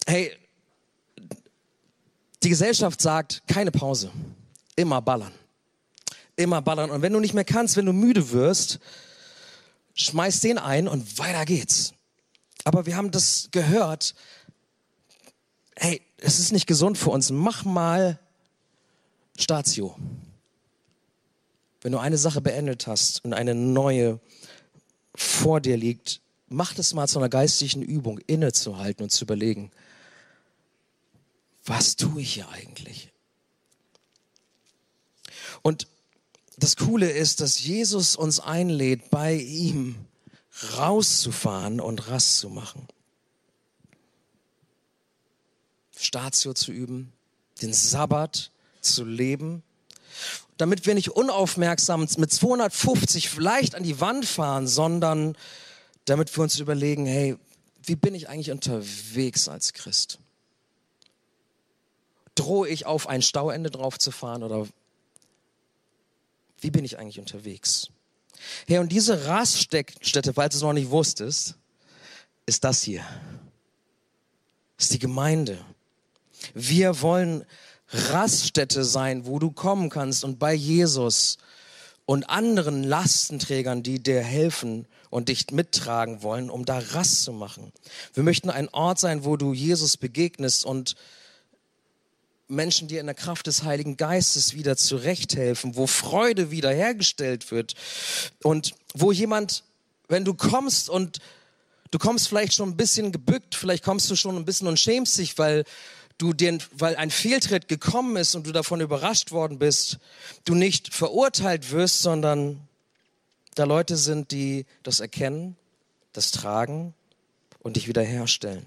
Hey, 0.07 0.33
die 2.43 2.49
Gesellschaft 2.49 3.01
sagt, 3.01 3.43
keine 3.47 3.71
Pause. 3.71 4.11
Immer 4.75 5.03
ballern. 5.03 5.33
Immer 6.37 6.62
ballern. 6.62 6.91
Und 6.91 7.03
wenn 7.03 7.12
du 7.12 7.21
nicht 7.21 7.35
mehr 7.35 7.45
kannst, 7.45 7.77
wenn 7.77 7.87
du 7.87 7.93
müde 7.93 8.31
wirst, 8.31 8.79
schmeiß 9.95 10.41
den 10.41 10.59
ein 10.59 10.88
und 10.88 11.19
weiter 11.19 11.45
geht's. 11.45 11.93
Aber 12.65 12.87
wir 12.87 12.97
haben 12.97 13.11
das 13.11 13.49
gehört. 13.51 14.15
Hey, 15.77 16.01
es 16.17 16.38
ist 16.38 16.53
nicht 16.53 16.67
gesund 16.67 16.97
für 16.97 17.11
uns. 17.11 17.31
Mach 17.31 17.65
mal 17.65 18.19
Statio. 19.38 19.97
Wenn 21.81 21.92
du 21.92 21.99
eine 21.99 22.18
Sache 22.18 22.40
beendet 22.40 22.87
hast 22.87 23.25
und 23.25 23.33
eine 23.33 23.55
neue 23.55 24.21
vor 25.14 25.61
dir 25.61 25.77
liegt, 25.77 26.21
mach 26.49 26.75
das 26.75 26.95
mal 26.95 27.09
zu 27.09 27.18
einer 27.18 27.29
geistlichen 27.29 27.83
Übung, 27.83 28.18
innezuhalten 28.18 29.03
und 29.03 29.11
zu 29.11 29.25
überlegen, 29.25 29.71
was 31.64 31.97
tue 31.97 32.23
ich 32.23 32.35
hier 32.35 32.49
eigentlich? 32.49 33.11
Und 35.62 35.88
das 36.57 36.77
Coole 36.77 37.11
ist, 37.11 37.40
dass 37.40 37.62
Jesus 37.62 38.14
uns 38.14 38.38
einlädt, 38.38 39.11
bei 39.11 39.35
ihm 39.35 39.97
rauszufahren 40.77 41.81
und 41.81 42.09
Rast 42.09 42.38
zu 42.38 42.49
machen. 42.49 42.87
Statio 45.97 46.53
zu 46.53 46.73
üben, 46.73 47.12
den 47.61 47.73
Sabbat 47.73 48.52
zu 48.83 49.05
leben. 49.05 49.62
damit 50.59 50.87
wir 50.87 50.95
nicht 50.95 51.11
unaufmerksam 51.11 52.07
mit 52.18 52.33
250 52.33 53.29
vielleicht 53.29 53.75
an 53.75 53.83
die 53.83 54.01
Wand 54.01 54.25
fahren, 54.25 54.68
sondern 54.68 55.37
damit 56.05 56.37
wir 56.37 56.42
uns 56.42 56.59
überlegen, 56.61 57.05
hey, 57.07 57.37
wie 57.83 57.97
bin 57.97 58.14
ich 58.14 58.29
eigentlich 58.29 58.53
unterwegs 58.53 59.49
als 59.49 59.73
Christ? 59.73 60.18
Drohe 62.35 62.68
ich 62.68 62.87
auf 62.87 63.09
ein 63.09 63.23
Stauende 63.23 63.71
drauf 63.71 63.99
zu 63.99 64.11
fahren 64.11 64.42
oder 64.42 64.68
wie 66.61 66.71
bin 66.71 66.85
ich 66.85 66.99
eigentlich 66.99 67.18
unterwegs? 67.18 67.88
Hey, 68.66 68.79
und 68.79 68.92
diese 68.92 69.27
Raststätte, 69.27 70.33
falls 70.33 70.55
du 70.55 70.59
es 70.59 70.62
noch 70.62 70.73
nicht 70.73 70.90
wusstest, 70.90 71.57
ist 72.47 72.64
das 72.64 72.83
hier. 72.83 73.05
Ist 74.79 74.92
die 74.92 74.99
Gemeinde. 74.99 75.59
Wir 76.55 77.01
wollen 77.03 77.45
Raststätte 77.92 78.85
sein, 78.85 79.26
wo 79.26 79.38
du 79.38 79.50
kommen 79.50 79.90
kannst 79.90 80.24
und 80.24 80.38
bei 80.38 80.55
Jesus 80.55 81.38
und 82.07 82.28
anderen 82.28 82.83
Lastenträgern, 82.85 83.83
die 83.83 84.02
dir 84.02 84.22
helfen 84.22 84.87
und 85.11 85.28
dich 85.28 85.50
mittragen 85.50 86.22
wollen, 86.22 86.50
um 86.50 86.64
da 86.64 86.78
Rast 86.78 87.22
zu 87.22 87.33
machen. 87.33 87.72
Wir 88.14 88.22
möchten 88.22 88.50
ein 88.50 88.68
Ort 88.70 88.98
sein, 88.98 89.24
wo 89.24 89.37
du 89.37 89.52
Jesus 89.52 89.96
begegnest 89.96 90.64
und 90.64 90.96
Menschen 92.48 92.88
dir 92.88 93.00
in 93.00 93.07
der 93.07 93.14
Kraft 93.14 93.46
des 93.46 93.62
Heiligen 93.62 93.96
Geistes 93.96 94.55
wieder 94.55 94.76
zurechthelfen, 94.76 95.76
wo 95.76 95.87
Freude 95.87 96.50
wiederhergestellt 96.50 97.50
wird 97.50 97.74
und 98.42 98.74
wo 98.94 99.12
jemand, 99.12 99.64
wenn 100.09 100.24
du 100.24 100.35
kommst 100.35 100.90
und 100.90 101.18
du 101.90 101.98
kommst 101.98 102.28
vielleicht 102.28 102.55
schon 102.55 102.70
ein 102.70 102.76
bisschen 102.76 103.12
gebückt, 103.12 103.55
vielleicht 103.55 103.85
kommst 103.85 104.11
du 104.11 104.16
schon 104.16 104.37
ein 104.37 104.44
bisschen 104.44 104.66
und 104.66 104.78
schämst 104.78 105.18
dich, 105.18 105.38
weil 105.38 105.64
du 106.18 106.33
den, 106.33 106.62
weil 106.72 106.96
ein 106.96 107.11
Fehltritt 107.11 107.68
gekommen 107.68 108.16
ist 108.16 108.35
und 108.35 108.46
du 108.46 108.53
davon 108.53 108.81
überrascht 108.81 109.33
worden 109.33 109.59
bist, 109.59 109.98
du 110.44 110.55
nicht 110.55 110.92
verurteilt 110.92 111.70
wirst, 111.70 112.03
sondern 112.03 112.68
da 113.55 113.64
Leute 113.64 113.96
sind, 113.96 114.31
die 114.31 114.66
das 114.83 115.01
erkennen, 115.01 115.57
das 116.12 116.31
tragen 116.31 116.94
und 117.61 117.77
dich 117.77 117.88
wiederherstellen. 117.88 118.64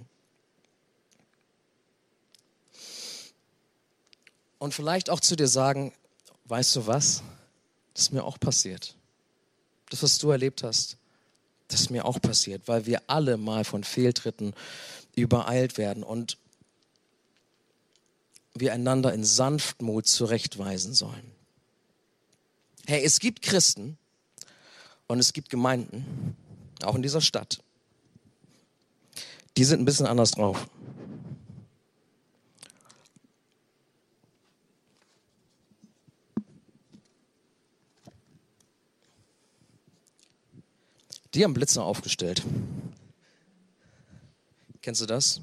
Und 4.58 4.74
vielleicht 4.74 5.10
auch 5.10 5.20
zu 5.20 5.36
dir 5.36 5.48
sagen, 5.48 5.94
weißt 6.46 6.76
du 6.76 6.88
was? 6.88 7.24
Das 7.94 8.04
ist 8.04 8.14
mir 8.14 8.24
auch 8.24 8.40
passiert. 8.40 8.96
Das, 9.90 10.02
was 10.02 10.18
du 10.18 10.32
erlebt 10.32 10.64
hast, 10.64 10.98
das 11.68 11.82
ist 11.82 11.90
mir 11.90 12.06
auch 12.06 12.22
passiert, 12.22 12.68
weil 12.68 12.86
wir 12.86 13.02
alle 13.08 13.38
mal 13.38 13.64
von 13.64 13.84
Fehltritten 13.84 14.54
übereilt 15.16 15.78
werden. 15.78 16.04
Und 16.04 16.38
wir 18.56 18.74
einander 18.74 19.14
in 19.14 19.24
Sanftmut 19.24 20.08
zurechtweisen 20.08 20.94
sollen. 20.94 21.32
Hey, 22.88 23.04
es 23.04 23.20
gibt 23.20 23.42
Christen 23.42 23.98
und 25.08 25.20
es 25.20 25.34
gibt 25.34 25.50
Gemeinden, 25.50 26.36
auch 26.84 26.96
in 26.96 27.02
dieser 27.02 27.22
Stadt, 27.22 27.60
die 29.58 29.64
sind 29.64 29.82
ein 29.82 29.86
bisschen 29.86 30.06
anders 30.06 30.32
drauf. 30.32 30.68
Die 41.34 41.44
haben 41.44 41.54
Blitzer 41.54 41.84
aufgestellt. 41.84 42.44
Kennst 44.82 45.02
du 45.02 45.06
das? 45.06 45.42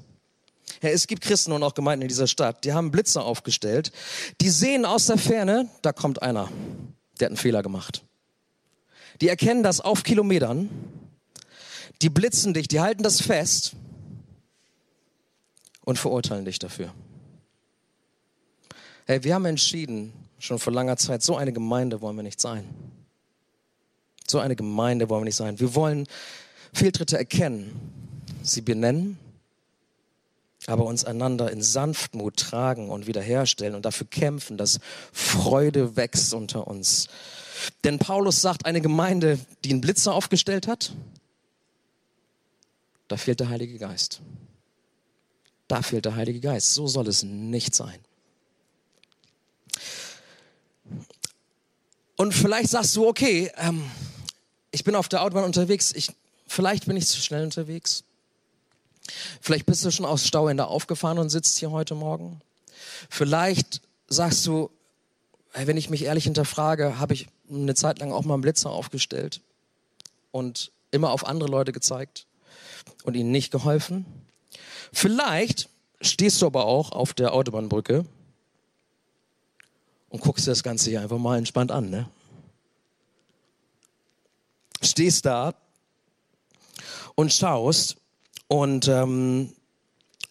Ja, 0.83 0.89
es 0.89 1.07
gibt 1.07 1.23
Christen 1.23 1.53
und 1.53 1.63
auch 1.63 1.75
Gemeinden 1.75 2.01
in 2.01 2.07
dieser 2.09 2.27
Stadt, 2.27 2.65
die 2.65 2.73
haben 2.73 2.91
Blitze 2.91 3.21
aufgestellt. 3.21 3.93
Die 4.41 4.49
sehen 4.49 4.83
aus 4.83 5.05
der 5.05 5.17
Ferne, 5.17 5.69
da 5.81 5.93
kommt 5.93 6.21
einer, 6.21 6.49
der 7.19 7.27
hat 7.27 7.31
einen 7.31 7.37
Fehler 7.37 7.63
gemacht. 7.63 8.03
Die 9.21 9.29
erkennen 9.29 9.63
das 9.63 9.79
auf 9.79 10.03
Kilometern. 10.03 10.69
Die 12.01 12.09
blitzen 12.09 12.53
dich, 12.53 12.67
die 12.67 12.81
halten 12.81 13.01
das 13.01 13.21
fest 13.21 13.77
und 15.85 15.97
verurteilen 15.97 16.43
dich 16.43 16.59
dafür. 16.59 16.93
Hey, 19.05 19.23
wir 19.23 19.35
haben 19.35 19.45
entschieden, 19.45 20.11
schon 20.37 20.59
vor 20.59 20.73
langer 20.73 20.97
Zeit, 20.97 21.23
so 21.23 21.37
eine 21.37 21.53
Gemeinde 21.53 22.01
wollen 22.01 22.17
wir 22.17 22.23
nicht 22.23 22.41
sein. 22.41 22.67
So 24.27 24.39
eine 24.39 24.57
Gemeinde 24.57 25.09
wollen 25.09 25.21
wir 25.21 25.25
nicht 25.25 25.37
sein. 25.37 25.61
Wir 25.61 25.75
wollen 25.75 26.07
Fehltritte 26.73 27.17
erkennen, 27.17 27.71
sie 28.41 28.59
benennen 28.59 29.17
aber 30.67 30.85
uns 30.85 31.05
einander 31.05 31.51
in 31.51 31.61
Sanftmut 31.61 32.37
tragen 32.37 32.89
und 32.89 33.07
wiederherstellen 33.07 33.75
und 33.75 33.85
dafür 33.85 34.07
kämpfen, 34.07 34.57
dass 34.57 34.79
Freude 35.11 35.95
wächst 35.95 36.33
unter 36.33 36.67
uns. 36.67 37.07
Denn 37.83 37.99
Paulus 37.99 38.41
sagt, 38.41 38.65
eine 38.65 38.81
Gemeinde, 38.81 39.39
die 39.63 39.71
einen 39.71 39.81
Blitzer 39.81 40.13
aufgestellt 40.13 40.67
hat, 40.67 40.93
da 43.07 43.17
fehlt 43.17 43.39
der 43.39 43.49
Heilige 43.49 43.77
Geist. 43.77 44.21
Da 45.67 45.81
fehlt 45.81 46.05
der 46.05 46.15
Heilige 46.15 46.39
Geist. 46.39 46.73
So 46.73 46.87
soll 46.87 47.07
es 47.07 47.23
nicht 47.23 47.75
sein. 47.75 47.99
Und 52.15 52.33
vielleicht 52.33 52.69
sagst 52.69 52.95
du, 52.95 53.07
okay, 53.07 53.51
ähm, 53.57 53.89
ich 54.71 54.83
bin 54.83 54.95
auf 54.95 55.09
der 55.09 55.23
Autobahn 55.23 55.43
unterwegs, 55.43 55.91
ich, 55.95 56.11
vielleicht 56.47 56.85
bin 56.85 56.97
ich 56.97 57.07
zu 57.07 57.19
schnell 57.19 57.43
unterwegs. 57.43 58.03
Vielleicht 59.41 59.65
bist 59.65 59.83
du 59.83 59.91
schon 59.91 60.05
aus 60.05 60.25
Stauende 60.25 60.67
aufgefahren 60.67 61.17
und 61.17 61.29
sitzt 61.29 61.57
hier 61.57 61.71
heute 61.71 61.95
Morgen. 61.95 62.41
Vielleicht 63.09 63.81
sagst 64.07 64.45
du, 64.45 64.69
wenn 65.53 65.77
ich 65.77 65.89
mich 65.89 66.03
ehrlich 66.03 66.23
hinterfrage, 66.23 66.99
habe 66.99 67.13
ich 67.13 67.27
eine 67.49 67.75
Zeit 67.75 67.99
lang 67.99 68.11
auch 68.11 68.23
mal 68.23 68.35
einen 68.35 68.41
Blitzer 68.41 68.69
aufgestellt 68.69 69.41
und 70.31 70.71
immer 70.91 71.11
auf 71.11 71.25
andere 71.25 71.49
Leute 71.49 71.71
gezeigt 71.71 72.25
und 73.03 73.15
ihnen 73.15 73.31
nicht 73.31 73.51
geholfen. 73.51 74.05
Vielleicht 74.91 75.69
stehst 76.01 76.41
du 76.41 76.45
aber 76.45 76.65
auch 76.65 76.91
auf 76.91 77.13
der 77.13 77.33
Autobahnbrücke 77.33 78.05
und 80.09 80.21
guckst 80.21 80.45
dir 80.45 80.51
das 80.51 80.63
Ganze 80.63 80.89
hier 80.89 81.01
einfach 81.01 81.17
mal 81.17 81.37
entspannt 81.37 81.71
an. 81.71 81.89
Ne? 81.89 82.09
Stehst 84.81 85.25
da 85.25 85.53
und 87.15 87.33
schaust 87.33 87.97
und 88.47 88.87
ähm, 88.87 89.53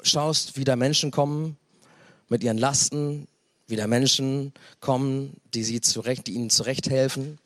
schaust, 0.02 0.56
wie 0.56 0.64
da 0.64 0.76
Menschen 0.76 1.10
kommen 1.10 1.56
mit 2.28 2.42
ihren 2.44 2.58
Lasten, 2.58 3.28
wie 3.66 3.76
da 3.76 3.86
Menschen 3.86 4.52
kommen, 4.80 5.36
die 5.54 5.64
sie 5.64 5.80
zurecht, 5.80 6.26
die 6.26 6.32
ihnen 6.32 6.50
zurecht 6.50 6.90
helfen 6.90 7.38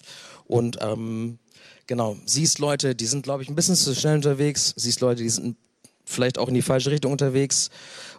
und 0.47 0.79
ähm, 0.81 1.39
genau 1.87 2.17
siehst 2.27 2.59
Leute, 2.59 2.95
die 2.95 3.07
sind 3.07 3.23
glaube 3.23 3.43
ich 3.43 3.49
ein 3.49 3.55
bisschen 3.55 3.77
zu 3.77 3.95
schnell 3.95 4.17
unterwegs, 4.17 4.75
siehst 4.77 5.01
Leute, 5.01 5.23
die 5.23 5.31
sind 5.31 5.57
vielleicht 6.05 6.39
auch 6.39 6.49
in 6.49 6.55
die 6.55 6.63
falsche 6.63 6.91
Richtung 6.91 7.13
unterwegs 7.13 7.71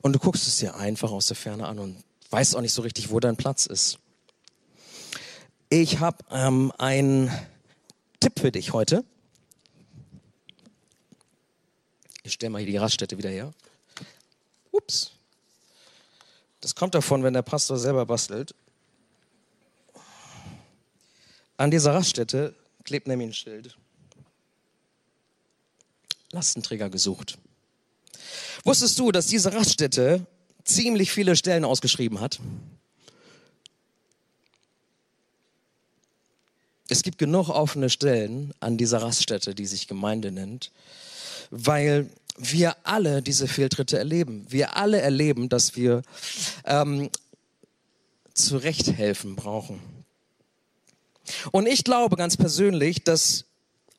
und 0.02 0.14
du 0.14 0.20
guckst 0.20 0.48
es 0.48 0.58
dir 0.58 0.76
einfach 0.76 1.12
aus 1.12 1.28
der 1.28 1.36
Ferne 1.36 1.68
an 1.68 1.80
und 1.80 1.98
weißt 2.30 2.56
auch 2.56 2.62
nicht 2.62 2.74
so 2.74 2.82
richtig, 2.82 3.10
wo 3.10 3.20
dein 3.20 3.38
Platz 3.38 3.66
ist. 3.66 4.00
Ich 5.70 6.00
habe 6.00 6.18
ähm, 6.32 6.72
einen 6.78 7.32
Tipp 8.20 8.40
für 8.40 8.52
dich 8.52 8.74
heute. 8.74 9.04
Ich 12.28 12.34
stelle 12.34 12.50
mal 12.50 12.58
hier 12.58 12.72
die 12.72 12.78
Raststätte 12.78 13.18
wieder 13.18 13.30
her. 13.30 13.54
Ups. 14.72 15.12
Das 16.60 16.76
kommt 16.76 16.94
davon, 16.94 17.24
wenn 17.24 17.34
der 17.34 17.42
Pastor 17.42 17.78
selber 17.80 18.06
bastelt. 18.06 18.54
An 21.56 21.72
dieser 21.72 21.94
Raststätte 21.94 22.54
klebt 22.84 23.08
nämlich 23.08 23.30
ein 23.30 23.34
Schild. 23.34 23.78
Lastenträger 26.32 26.90
gesucht. 26.90 27.38
Wusstest 28.66 29.00
du, 29.00 29.14
dass 29.14 29.28
diese 29.28 29.54
Raststätte 29.54 30.26
ziemlich 30.66 31.14
viele 31.14 31.38
Stellen 31.38 31.64
ausgeschrieben 31.64 32.20
hat? 32.20 32.42
Es 36.90 37.04
gibt 37.04 37.20
genug 37.20 37.48
offene 37.48 37.90
Stellen 37.90 38.54
an 38.60 38.78
dieser 38.78 39.02
Raststätte, 39.02 39.56
die 39.56 39.66
sich 39.66 39.88
Gemeinde 39.88 40.34
nennt 40.34 40.72
weil 41.50 42.10
wir 42.38 42.76
alle 42.84 43.22
diese 43.22 43.48
Fehltritte 43.48 43.98
erleben. 43.98 44.46
Wir 44.50 44.78
alle 44.78 45.02
erleben, 45.02 45.50
dass 45.50 45.76
wir 45.76 46.04
ähm, 46.66 47.10
Zurechthelfen 48.34 49.36
brauchen. 49.36 49.82
Und 51.52 51.68
ich 51.68 51.84
glaube 51.84 52.16
ganz 52.16 52.38
persönlich, 52.38 53.04
dass 53.04 53.46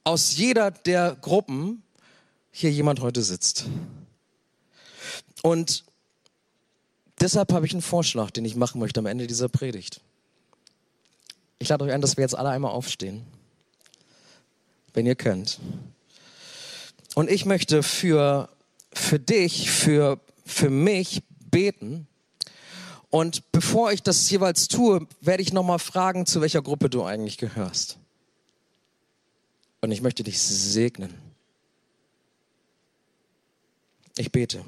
aus 0.04 0.36
jeder 0.36 0.70
der 0.70 1.16
Gruppen 1.20 1.82
hier 2.50 2.70
jemand 2.70 3.00
heute 3.00 3.22
sitzt. 3.22 3.66
Und 5.42 5.84
deshalb 7.20 7.52
habe 7.52 7.66
ich 7.66 7.72
einen 7.72 7.82
Vorschlag, 7.82 8.30
den 8.30 8.44
ich 8.44 8.56
machen 8.56 8.78
möchte 8.80 9.00
am 9.00 9.06
Ende 9.06 9.26
dieser 9.26 9.48
Predigt. 9.48 10.00
Ich 11.58 11.68
lade 11.68 11.84
euch 11.84 11.92
ein, 11.92 12.00
dass 12.00 12.16
wir 12.16 12.22
jetzt 12.22 12.36
alle 12.36 12.50
einmal 12.50 12.70
aufstehen, 12.70 13.24
wenn 14.94 15.06
ihr 15.06 15.16
könnt. 15.16 15.58
Und 17.18 17.28
ich 17.28 17.46
möchte 17.46 17.82
für, 17.82 18.48
für 18.92 19.18
dich, 19.18 19.72
für, 19.72 20.20
für 20.46 20.70
mich 20.70 21.24
beten 21.50 22.06
Und 23.10 23.50
bevor 23.50 23.90
ich 23.90 24.04
das 24.04 24.30
jeweils 24.30 24.68
tue, 24.68 25.04
werde 25.20 25.42
ich 25.42 25.52
nochmal 25.52 25.80
fragen, 25.80 26.26
zu 26.26 26.40
welcher 26.40 26.62
Gruppe 26.62 26.88
du 26.88 27.02
eigentlich 27.02 27.36
gehörst. 27.36 27.98
Und 29.80 29.90
ich 29.90 30.00
möchte 30.00 30.22
dich 30.22 30.38
segnen. 30.38 31.12
Ich 34.16 34.30
bete. 34.30 34.64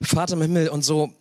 Vater 0.00 0.34
im 0.34 0.42
Himmel, 0.42 0.68
und 0.68 0.82
so 0.82 1.12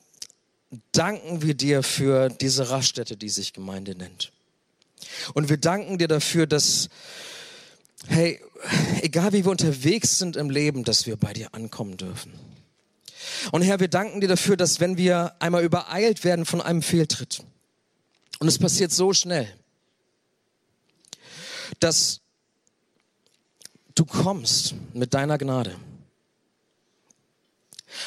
danken 0.91 1.43
wir 1.43 1.53
dir 1.53 1.83
für 1.83 2.29
diese 2.29 2.71
Raststätte, 2.71 3.15
die 3.15 3.29
sich 3.29 3.53
Gemeinde 3.53 3.93
nennt. 3.93 4.31
Und 5.35 5.49
wir 5.49 5.57
danken 5.57 5.99
dir 5.99 6.07
dafür, 6.07 6.47
dass, 6.47 6.89
hey, 8.07 8.39
egal 9.01 9.33
wie 9.33 9.45
wir 9.45 9.51
unterwegs 9.51 10.17
sind 10.17 10.35
im 10.35 10.49
Leben, 10.49 10.83
dass 10.83 11.05
wir 11.05 11.15
bei 11.17 11.33
dir 11.33 11.53
ankommen 11.53 11.97
dürfen. 11.97 12.33
Und 13.51 13.61
Herr, 13.61 13.79
wir 13.79 13.87
danken 13.87 14.21
dir 14.21 14.27
dafür, 14.27 14.57
dass 14.57 14.79
wenn 14.79 14.97
wir 14.97 15.35
einmal 15.39 15.63
übereilt 15.63 16.23
werden 16.23 16.45
von 16.45 16.61
einem 16.61 16.81
Fehltritt, 16.81 17.43
und 18.39 18.47
es 18.47 18.57
passiert 18.57 18.91
so 18.91 19.13
schnell, 19.13 19.47
dass 21.79 22.21
du 23.93 24.05
kommst 24.05 24.73
mit 24.93 25.13
deiner 25.13 25.37
Gnade, 25.37 25.75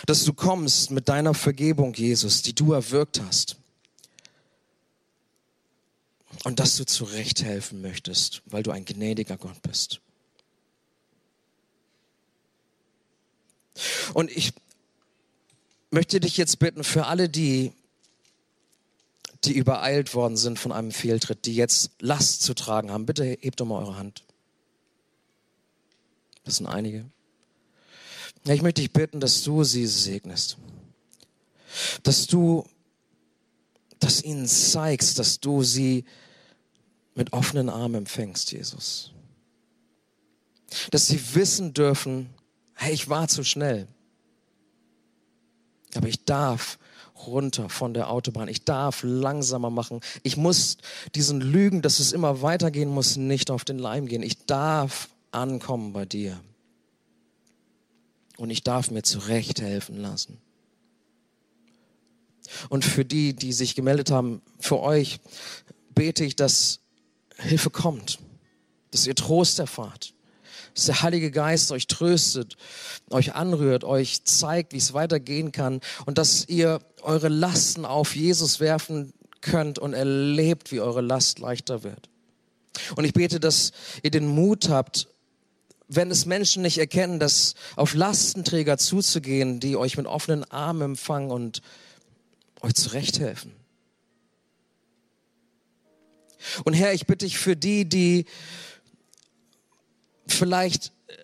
dass 0.06 0.24
du 0.24 0.32
kommst 0.32 0.90
mit 0.90 1.08
deiner 1.08 1.34
Vergebung, 1.34 1.94
Jesus, 1.94 2.42
die 2.42 2.54
du 2.54 2.72
erwirkt 2.72 3.20
hast. 3.20 3.56
Und 6.44 6.60
dass 6.60 6.76
du 6.76 6.84
zurecht 6.84 7.42
helfen 7.42 7.80
möchtest, 7.80 8.42
weil 8.46 8.62
du 8.62 8.70
ein 8.70 8.84
gnädiger 8.84 9.38
Gott 9.38 9.60
bist. 9.62 10.00
Und 14.12 14.30
ich 14.30 14.52
möchte 15.90 16.20
dich 16.20 16.36
jetzt 16.36 16.58
bitten, 16.58 16.84
für 16.84 17.06
alle, 17.06 17.28
die, 17.28 17.72
die 19.44 19.54
übereilt 19.54 20.14
worden 20.14 20.36
sind 20.36 20.58
von 20.58 20.70
einem 20.70 20.92
Fehltritt, 20.92 21.46
die 21.46 21.54
jetzt 21.54 21.90
Last 22.00 22.42
zu 22.42 22.54
tragen 22.54 22.90
haben, 22.90 23.06
bitte 23.06 23.24
hebt 23.24 23.60
doch 23.60 23.66
mal 23.66 23.82
eure 23.82 23.96
Hand. 23.96 24.22
Das 26.44 26.56
sind 26.56 26.66
einige. 26.66 27.06
Ich 28.46 28.60
möchte 28.60 28.82
dich 28.82 28.92
bitten, 28.92 29.20
dass 29.20 29.42
du 29.42 29.64
sie 29.64 29.86
segnest. 29.86 30.58
Dass 32.02 32.26
du 32.26 32.64
das 33.98 34.22
ihnen 34.22 34.46
zeigst, 34.46 35.18
dass 35.18 35.40
du 35.40 35.62
sie 35.62 36.04
mit 37.14 37.32
offenen 37.32 37.68
Armen 37.68 37.96
empfängst, 37.96 38.52
Jesus. 38.52 39.12
Dass 40.90 41.06
sie 41.06 41.34
wissen 41.34 41.72
dürfen, 41.74 42.30
hey, 42.74 42.92
ich 42.92 43.08
war 43.08 43.28
zu 43.28 43.44
schnell. 43.44 43.86
Aber 45.94 46.08
ich 46.08 46.24
darf 46.24 46.78
runter 47.26 47.68
von 47.68 47.94
der 47.94 48.10
Autobahn. 48.10 48.48
Ich 48.48 48.64
darf 48.64 49.02
langsamer 49.04 49.70
machen. 49.70 50.00
Ich 50.22 50.36
muss 50.36 50.76
diesen 51.14 51.40
Lügen, 51.40 51.82
dass 51.82 52.00
es 52.00 52.12
immer 52.12 52.42
weitergehen 52.42 52.90
muss, 52.90 53.16
nicht 53.16 53.50
auf 53.50 53.64
den 53.64 53.78
Leim 53.78 54.06
gehen. 54.06 54.22
Ich 54.22 54.46
darf 54.46 55.08
ankommen 55.30 55.92
bei 55.92 56.04
dir. 56.04 56.40
Und 58.36 58.50
ich 58.50 58.64
darf 58.64 58.90
mir 58.90 59.02
zurecht 59.02 59.60
helfen 59.60 59.96
lassen. 59.96 60.38
Und 62.68 62.84
für 62.84 63.04
die, 63.04 63.34
die 63.34 63.52
sich 63.52 63.74
gemeldet 63.74 64.10
haben, 64.10 64.42
für 64.58 64.80
euch 64.80 65.20
bete 65.94 66.24
ich, 66.24 66.36
dass 66.36 66.80
Hilfe 67.38 67.70
kommt, 67.70 68.18
dass 68.90 69.06
ihr 69.06 69.14
Trost 69.14 69.58
erfahrt, 69.58 70.14
dass 70.74 70.86
der 70.86 71.02
Heilige 71.02 71.30
Geist 71.30 71.72
euch 71.72 71.86
tröstet, 71.86 72.56
euch 73.10 73.34
anrührt, 73.34 73.84
euch 73.84 74.24
zeigt, 74.24 74.72
wie 74.72 74.78
es 74.78 74.94
weitergehen 74.94 75.52
kann 75.52 75.80
und 76.06 76.18
dass 76.18 76.48
ihr 76.48 76.80
eure 77.02 77.28
Lasten 77.28 77.84
auf 77.84 78.16
Jesus 78.16 78.60
werfen 78.60 79.12
könnt 79.40 79.78
und 79.78 79.92
erlebt, 79.92 80.72
wie 80.72 80.80
eure 80.80 81.00
Last 81.00 81.38
leichter 81.38 81.82
wird. 81.82 82.08
Und 82.96 83.04
ich 83.04 83.12
bete, 83.12 83.40
dass 83.40 83.72
ihr 84.02 84.10
den 84.10 84.26
Mut 84.26 84.68
habt, 84.68 85.08
wenn 85.88 86.10
es 86.10 86.26
Menschen 86.26 86.62
nicht 86.62 86.78
erkennen, 86.78 87.20
dass 87.20 87.54
auf 87.76 87.94
Lastenträger 87.94 88.78
zuzugehen, 88.78 89.60
die 89.60 89.76
euch 89.76 89.96
mit 89.96 90.06
offenen 90.06 90.44
Armen 90.50 90.82
empfangen 90.82 91.30
und 91.30 91.60
euch 92.62 92.74
zurechthelfen. 92.74 93.52
Und 96.64 96.74
Herr, 96.74 96.92
ich 96.92 97.06
bitte 97.06 97.24
dich 97.24 97.38
für 97.38 97.56
die, 97.56 97.84
die 97.84 98.26
vielleicht 100.26 100.92
äh, 101.06 101.14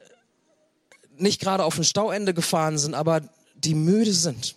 nicht 1.17 1.41
gerade 1.41 1.65
auf 1.65 1.77
ein 1.79 1.85
Stauende 1.85 2.35
gefahren 2.35 2.79
sind, 2.79 2.95
aber 2.95 3.23
die 3.55 3.75
müde 3.75 4.13
sind, 4.13 4.57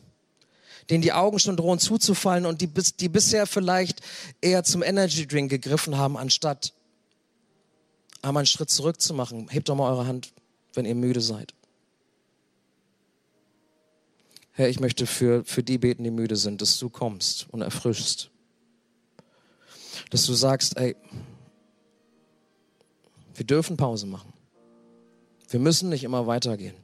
denen 0.89 1.01
die 1.01 1.13
Augen 1.13 1.39
schon 1.39 1.57
drohen 1.57 1.79
zuzufallen 1.79 2.45
und 2.45 2.61
die, 2.61 2.69
die 2.99 3.09
bisher 3.09 3.47
vielleicht 3.47 4.01
eher 4.41 4.63
zum 4.63 4.83
Energy 4.83 5.27
Drink 5.27 5.49
gegriffen 5.49 5.97
haben, 5.97 6.17
anstatt 6.17 6.73
einmal 8.21 8.41
einen 8.41 8.47
Schritt 8.47 8.69
zurück 8.69 9.01
zu 9.01 9.13
machen. 9.13 9.47
Hebt 9.49 9.69
doch 9.69 9.75
mal 9.75 9.91
eure 9.91 10.07
Hand, 10.07 10.33
wenn 10.73 10.85
ihr 10.85 10.95
müde 10.95 11.21
seid. 11.21 11.53
Herr, 14.55 14.69
ich 14.69 14.79
möchte 14.79 15.07
für, 15.07 15.43
für 15.45 15.63
die 15.63 15.79
beten, 15.79 16.03
die 16.03 16.11
müde 16.11 16.35
sind, 16.35 16.61
dass 16.61 16.77
du 16.77 16.89
kommst 16.89 17.47
und 17.49 17.61
erfrischst. 17.61 18.29
Dass 20.09 20.25
du 20.25 20.33
sagst, 20.33 20.77
ey, 20.77 20.95
wir 23.35 23.45
dürfen 23.45 23.77
Pause 23.77 24.05
machen. 24.05 24.33
Wir 25.49 25.59
müssen 25.59 25.89
nicht 25.89 26.03
immer 26.03 26.27
weitergehen. 26.27 26.75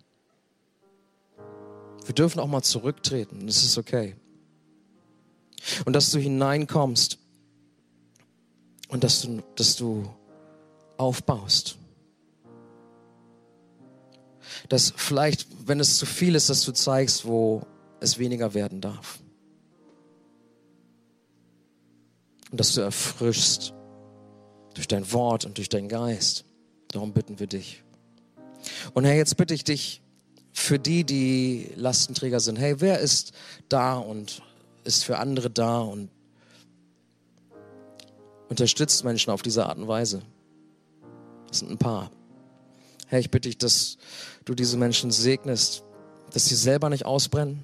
Wir 2.06 2.16
dürfen 2.16 2.40
auch 2.40 2.48
mal 2.48 2.64
zurücktreten. 2.64 3.46
Das 3.46 3.64
ist 3.64 3.78
okay. 3.78 4.16
Und 5.86 5.94
dass 5.94 6.12
du 6.12 6.20
hineinkommst 6.20 7.18
und 8.88 9.04
dass 9.04 9.22
du, 9.22 9.42
dass 9.56 9.76
du 9.76 10.10
aufbaust. 10.98 11.78
Dass 14.68 14.94
vielleicht, 14.96 15.48
wenn 15.66 15.80
es 15.80 15.98
zu 15.98 16.06
viel 16.06 16.36
ist, 16.36 16.50
dass 16.50 16.64
du 16.64 16.72
zeigst, 16.72 17.26
wo 17.26 17.62
es 18.00 18.18
weniger 18.18 18.54
werden 18.54 18.82
darf. 18.82 19.20
Und 22.52 22.60
dass 22.60 22.74
du 22.74 22.82
erfrischst 22.82 23.74
durch 24.74 24.88
dein 24.88 25.12
Wort 25.12 25.46
und 25.46 25.58
durch 25.58 25.70
deinen 25.70 25.90
Geist. 25.90 26.46
Darum 26.90 27.14
bitten 27.14 27.40
wir 27.40 27.48
dich. 27.48 27.84
Und 28.94 29.06
Herr, 29.06 29.16
jetzt 29.16 29.38
bitte 29.38 29.54
ich 29.54 29.64
dich 29.64 30.02
für 30.52 30.80
die, 30.80 31.04
die 31.04 31.72
Lastenträger 31.76 32.40
sind. 32.40 32.58
Hey, 32.58 32.82
wer 32.82 33.00
ist 33.00 33.32
da 33.70 33.98
und 33.98 34.42
ist 34.84 35.06
für 35.06 35.18
andere 35.18 35.50
da 35.50 35.82
und 35.82 36.10
unterstützt 38.50 39.04
Menschen 39.04 39.32
auf 39.32 39.42
diese 39.42 39.66
Art 39.66 39.78
und 39.78 39.88
Weise? 39.88 40.22
Das 41.48 41.60
sind 41.60 41.72
ein 41.72 41.78
paar. 41.78 42.12
Herr, 43.08 43.20
ich 43.20 43.32
bitte 43.32 43.50
dich, 43.50 43.58
dass 43.58 43.98
du 44.46 44.54
diese 44.54 44.78
Menschen 44.78 45.12
segnest, 45.12 45.84
dass 46.32 46.46
sie 46.46 46.56
selber 46.56 46.90
nicht 46.90 47.06
ausbrennen, 47.06 47.64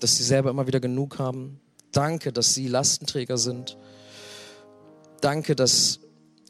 dass 0.00 0.16
sie 0.16 0.24
selber 0.24 0.50
immer 0.50 0.66
wieder 0.66 0.80
genug 0.80 1.18
haben. 1.18 1.60
Danke, 1.94 2.32
dass 2.32 2.54
sie 2.54 2.66
Lastenträger 2.66 3.38
sind. 3.38 3.78
Danke, 5.20 5.54
dass 5.54 6.00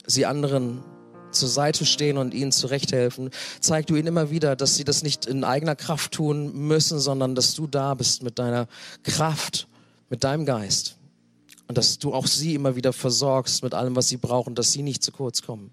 sie 0.06 0.26
anderen 0.26 0.82
zur 1.32 1.48
Seite 1.48 1.84
stehen 1.84 2.16
und 2.16 2.32
ihnen 2.32 2.50
zurechthelfen. 2.50 3.30
Zeig 3.60 3.86
du 3.86 3.94
ihnen 3.94 4.06
immer 4.06 4.30
wieder, 4.30 4.56
dass 4.56 4.76
sie 4.76 4.84
das 4.84 5.02
nicht 5.02 5.26
in 5.26 5.44
eigener 5.44 5.76
Kraft 5.76 6.12
tun 6.12 6.66
müssen, 6.66 6.98
sondern 6.98 7.34
dass 7.34 7.54
du 7.54 7.66
da 7.66 7.94
bist 7.94 8.22
mit 8.22 8.38
deiner 8.38 8.68
Kraft, 9.02 9.68
mit 10.08 10.24
deinem 10.24 10.46
Geist. 10.46 10.96
Und 11.68 11.76
dass 11.76 11.98
du 11.98 12.14
auch 12.14 12.26
sie 12.26 12.54
immer 12.54 12.74
wieder 12.74 12.92
versorgst 12.92 13.62
mit 13.62 13.74
allem, 13.74 13.96
was 13.96 14.08
sie 14.08 14.16
brauchen, 14.16 14.54
dass 14.54 14.72
sie 14.72 14.82
nicht 14.82 15.02
zu 15.02 15.12
kurz 15.12 15.42
kommen. 15.42 15.70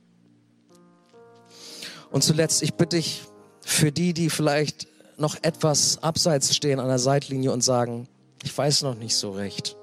Und 2.11 2.23
zuletzt, 2.23 2.61
ich 2.61 2.73
bitte 2.73 2.97
dich 2.97 3.21
für 3.61 3.91
die, 3.91 4.13
die 4.13 4.29
vielleicht 4.29 4.87
noch 5.17 5.37
etwas 5.41 6.03
abseits 6.03 6.53
stehen 6.53 6.79
an 6.79 6.87
der 6.87 6.99
Seitlinie 6.99 7.53
und 7.53 7.63
sagen, 7.63 8.07
ich 8.43 8.57
weiß 8.57 8.83
noch 8.83 8.95
nicht 8.95 9.15
so 9.15 9.31
recht. 9.31 9.77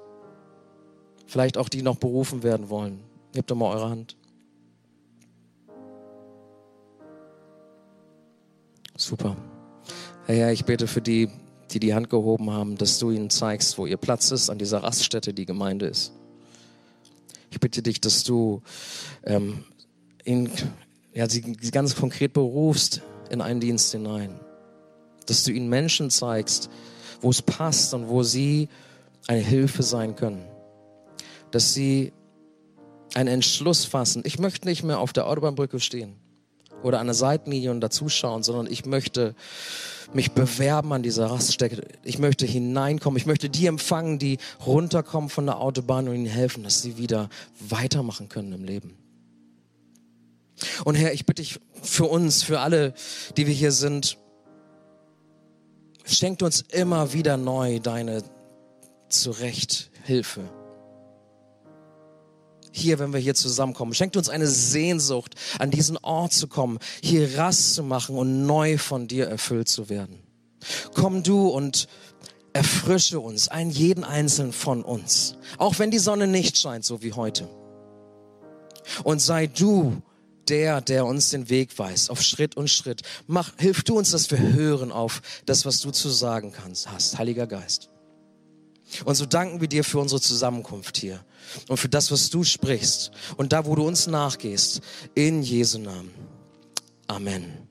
Vielleicht 1.27 1.57
auch 1.57 1.69
die 1.69 1.81
noch 1.81 1.97
berufen 1.97 2.43
werden 2.43 2.69
wollen. 2.69 3.01
Hebt 3.35 3.51
doch 3.51 3.55
mal 3.55 3.75
eure 3.75 3.89
Hand. 3.89 4.17
Super. 8.97 9.37
Herr, 10.25 10.51
ich 10.51 10.65
bete 10.65 10.87
für 10.87 11.01
die, 11.01 11.29
die 11.71 11.79
die 11.79 11.93
Hand 11.93 12.09
gehoben 12.09 12.51
haben, 12.51 12.77
dass 12.77 12.99
du 12.99 13.11
ihnen 13.11 13.29
zeigst, 13.29 13.77
wo 13.77 13.85
ihr 13.85 13.97
Platz 13.97 14.31
ist 14.31 14.49
an 14.49 14.57
dieser 14.57 14.83
Raststätte, 14.83 15.33
die 15.33 15.45
Gemeinde 15.45 15.85
ist. 15.85 16.11
Ich 17.51 17.59
bitte 17.59 17.81
dich, 17.81 18.01
dass 18.01 18.23
du 18.23 18.61
ähm, 19.23 19.63
ihnen 20.25 20.51
ja, 21.13 21.29
sie 21.29 21.41
ganz 21.71 21.95
konkret 21.95 22.33
berufst 22.33 23.01
in 23.29 23.41
einen 23.41 23.59
Dienst 23.59 23.91
hinein. 23.91 24.39
Dass 25.25 25.43
du 25.43 25.51
ihnen 25.51 25.69
Menschen 25.69 26.09
zeigst, 26.09 26.69
wo 27.21 27.29
es 27.29 27.41
passt 27.41 27.93
und 27.93 28.09
wo 28.09 28.23
sie 28.23 28.69
eine 29.27 29.41
Hilfe 29.41 29.83
sein 29.83 30.15
können. 30.15 30.45
Dass 31.51 31.73
sie 31.73 32.13
einen 33.15 33.29
Entschluss 33.29 33.85
fassen. 33.85 34.23
Ich 34.25 34.39
möchte 34.39 34.67
nicht 34.67 34.83
mehr 34.83 34.99
auf 34.99 35.13
der 35.13 35.27
Autobahnbrücke 35.27 35.79
stehen 35.79 36.15
oder 36.83 36.99
an 36.99 37.07
der 37.07 37.13
Seitenlinie 37.13 37.71
und 37.71 37.81
dazuschauen, 37.81 38.43
sondern 38.43 38.71
ich 38.71 38.85
möchte 38.85 39.35
mich 40.13 40.31
bewerben 40.31 40.93
an 40.93 41.03
dieser 41.03 41.27
Raststätte. 41.27 41.87
Ich 42.03 42.17
möchte 42.17 42.45
hineinkommen. 42.45 43.17
Ich 43.17 43.25
möchte 43.25 43.49
die 43.49 43.67
empfangen, 43.67 44.17
die 44.17 44.37
runterkommen 44.65 45.29
von 45.29 45.45
der 45.45 45.59
Autobahn 45.59 46.07
und 46.07 46.15
ihnen 46.15 46.25
helfen, 46.25 46.63
dass 46.63 46.81
sie 46.81 46.97
wieder 46.97 47.29
weitermachen 47.59 48.29
können 48.29 48.53
im 48.53 48.63
Leben. 48.63 48.95
Und 50.83 50.95
Herr, 50.95 51.13
ich 51.13 51.25
bitte 51.25 51.41
dich 51.41 51.59
für 51.81 52.05
uns, 52.05 52.43
für 52.43 52.59
alle, 52.59 52.93
die 53.37 53.47
wir 53.47 53.53
hier 53.53 53.71
sind, 53.71 54.17
schenkt 56.09 56.43
uns 56.43 56.61
immer 56.71 57.13
wieder 57.13 57.37
neu 57.37 57.79
deine 57.79 58.23
Zurechthilfe 59.09 60.41
hier, 62.71 62.99
wenn 62.99 63.13
wir 63.13 63.19
hier 63.19 63.35
zusammenkommen. 63.35 63.93
Schenkt 63.93 64.17
uns 64.17 64.29
eine 64.29 64.47
Sehnsucht, 64.47 65.35
an 65.59 65.71
diesen 65.71 65.97
Ort 65.97 66.33
zu 66.33 66.47
kommen, 66.47 66.79
hier 67.01 67.37
Rast 67.37 67.75
zu 67.75 67.83
machen 67.83 68.15
und 68.15 68.45
neu 68.45 68.77
von 68.77 69.07
dir 69.07 69.27
erfüllt 69.27 69.67
zu 69.67 69.89
werden. 69.89 70.19
Komm 70.93 71.23
du 71.23 71.47
und 71.47 71.87
erfrische 72.53 73.19
uns, 73.19 73.47
einen 73.47 73.71
jeden 73.71 74.03
einzelnen 74.03 74.53
von 74.53 74.83
uns, 74.83 75.35
auch 75.57 75.79
wenn 75.79 75.91
die 75.91 75.99
Sonne 75.99 76.27
nicht 76.27 76.57
scheint, 76.57 76.83
so 76.83 77.01
wie 77.01 77.13
heute. 77.13 77.47
Und 79.03 79.21
sei 79.21 79.47
du 79.47 80.01
der, 80.49 80.81
der 80.81 81.05
uns 81.05 81.29
den 81.29 81.49
Weg 81.49 81.77
weist, 81.77 82.09
auf 82.09 82.21
Schritt 82.21 82.57
und 82.57 82.69
Schritt. 82.69 83.01
Mach, 83.27 83.51
hilf 83.57 83.83
du 83.83 83.97
uns, 83.97 84.11
dass 84.11 84.31
wir 84.31 84.39
hören 84.39 84.91
auf 84.91 85.21
das, 85.45 85.65
was 85.65 85.79
du 85.79 85.91
zu 85.91 86.09
sagen 86.09 86.51
kannst, 86.51 86.91
hast, 86.91 87.17
Heiliger 87.17 87.47
Geist. 87.47 87.89
Und 89.05 89.15
so 89.15 89.25
danken 89.25 89.61
wir 89.61 89.67
dir 89.67 89.83
für 89.83 89.99
unsere 89.99 90.19
Zusammenkunft 90.19 90.97
hier 90.97 91.23
und 91.67 91.77
für 91.77 91.89
das, 91.89 92.11
was 92.11 92.29
du 92.29 92.43
sprichst 92.43 93.11
und 93.37 93.53
da, 93.53 93.65
wo 93.65 93.75
du 93.75 93.85
uns 93.87 94.07
nachgehst. 94.07 94.81
In 95.13 95.43
Jesu 95.43 95.77
Namen. 95.77 96.11
Amen. 97.07 97.69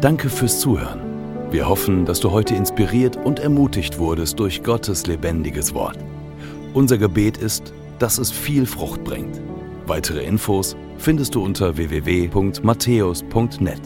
Danke 0.00 0.28
fürs 0.28 0.60
Zuhören. 0.60 1.00
Wir 1.50 1.66
hoffen, 1.66 2.04
dass 2.04 2.20
du 2.20 2.30
heute 2.30 2.54
inspiriert 2.54 3.16
und 3.16 3.38
ermutigt 3.38 3.98
wurdest 3.98 4.38
durch 4.38 4.62
Gottes 4.62 5.06
lebendiges 5.06 5.72
Wort. 5.72 5.98
Unser 6.74 6.98
Gebet 6.98 7.38
ist, 7.38 7.72
dass 8.00 8.18
es 8.18 8.32
viel 8.32 8.66
Frucht 8.66 9.04
bringt. 9.04 9.40
Weitere 9.86 10.24
Infos 10.24 10.74
findest 10.98 11.36
du 11.36 11.44
unter 11.44 11.76
www.matthäus.net. 11.76 13.80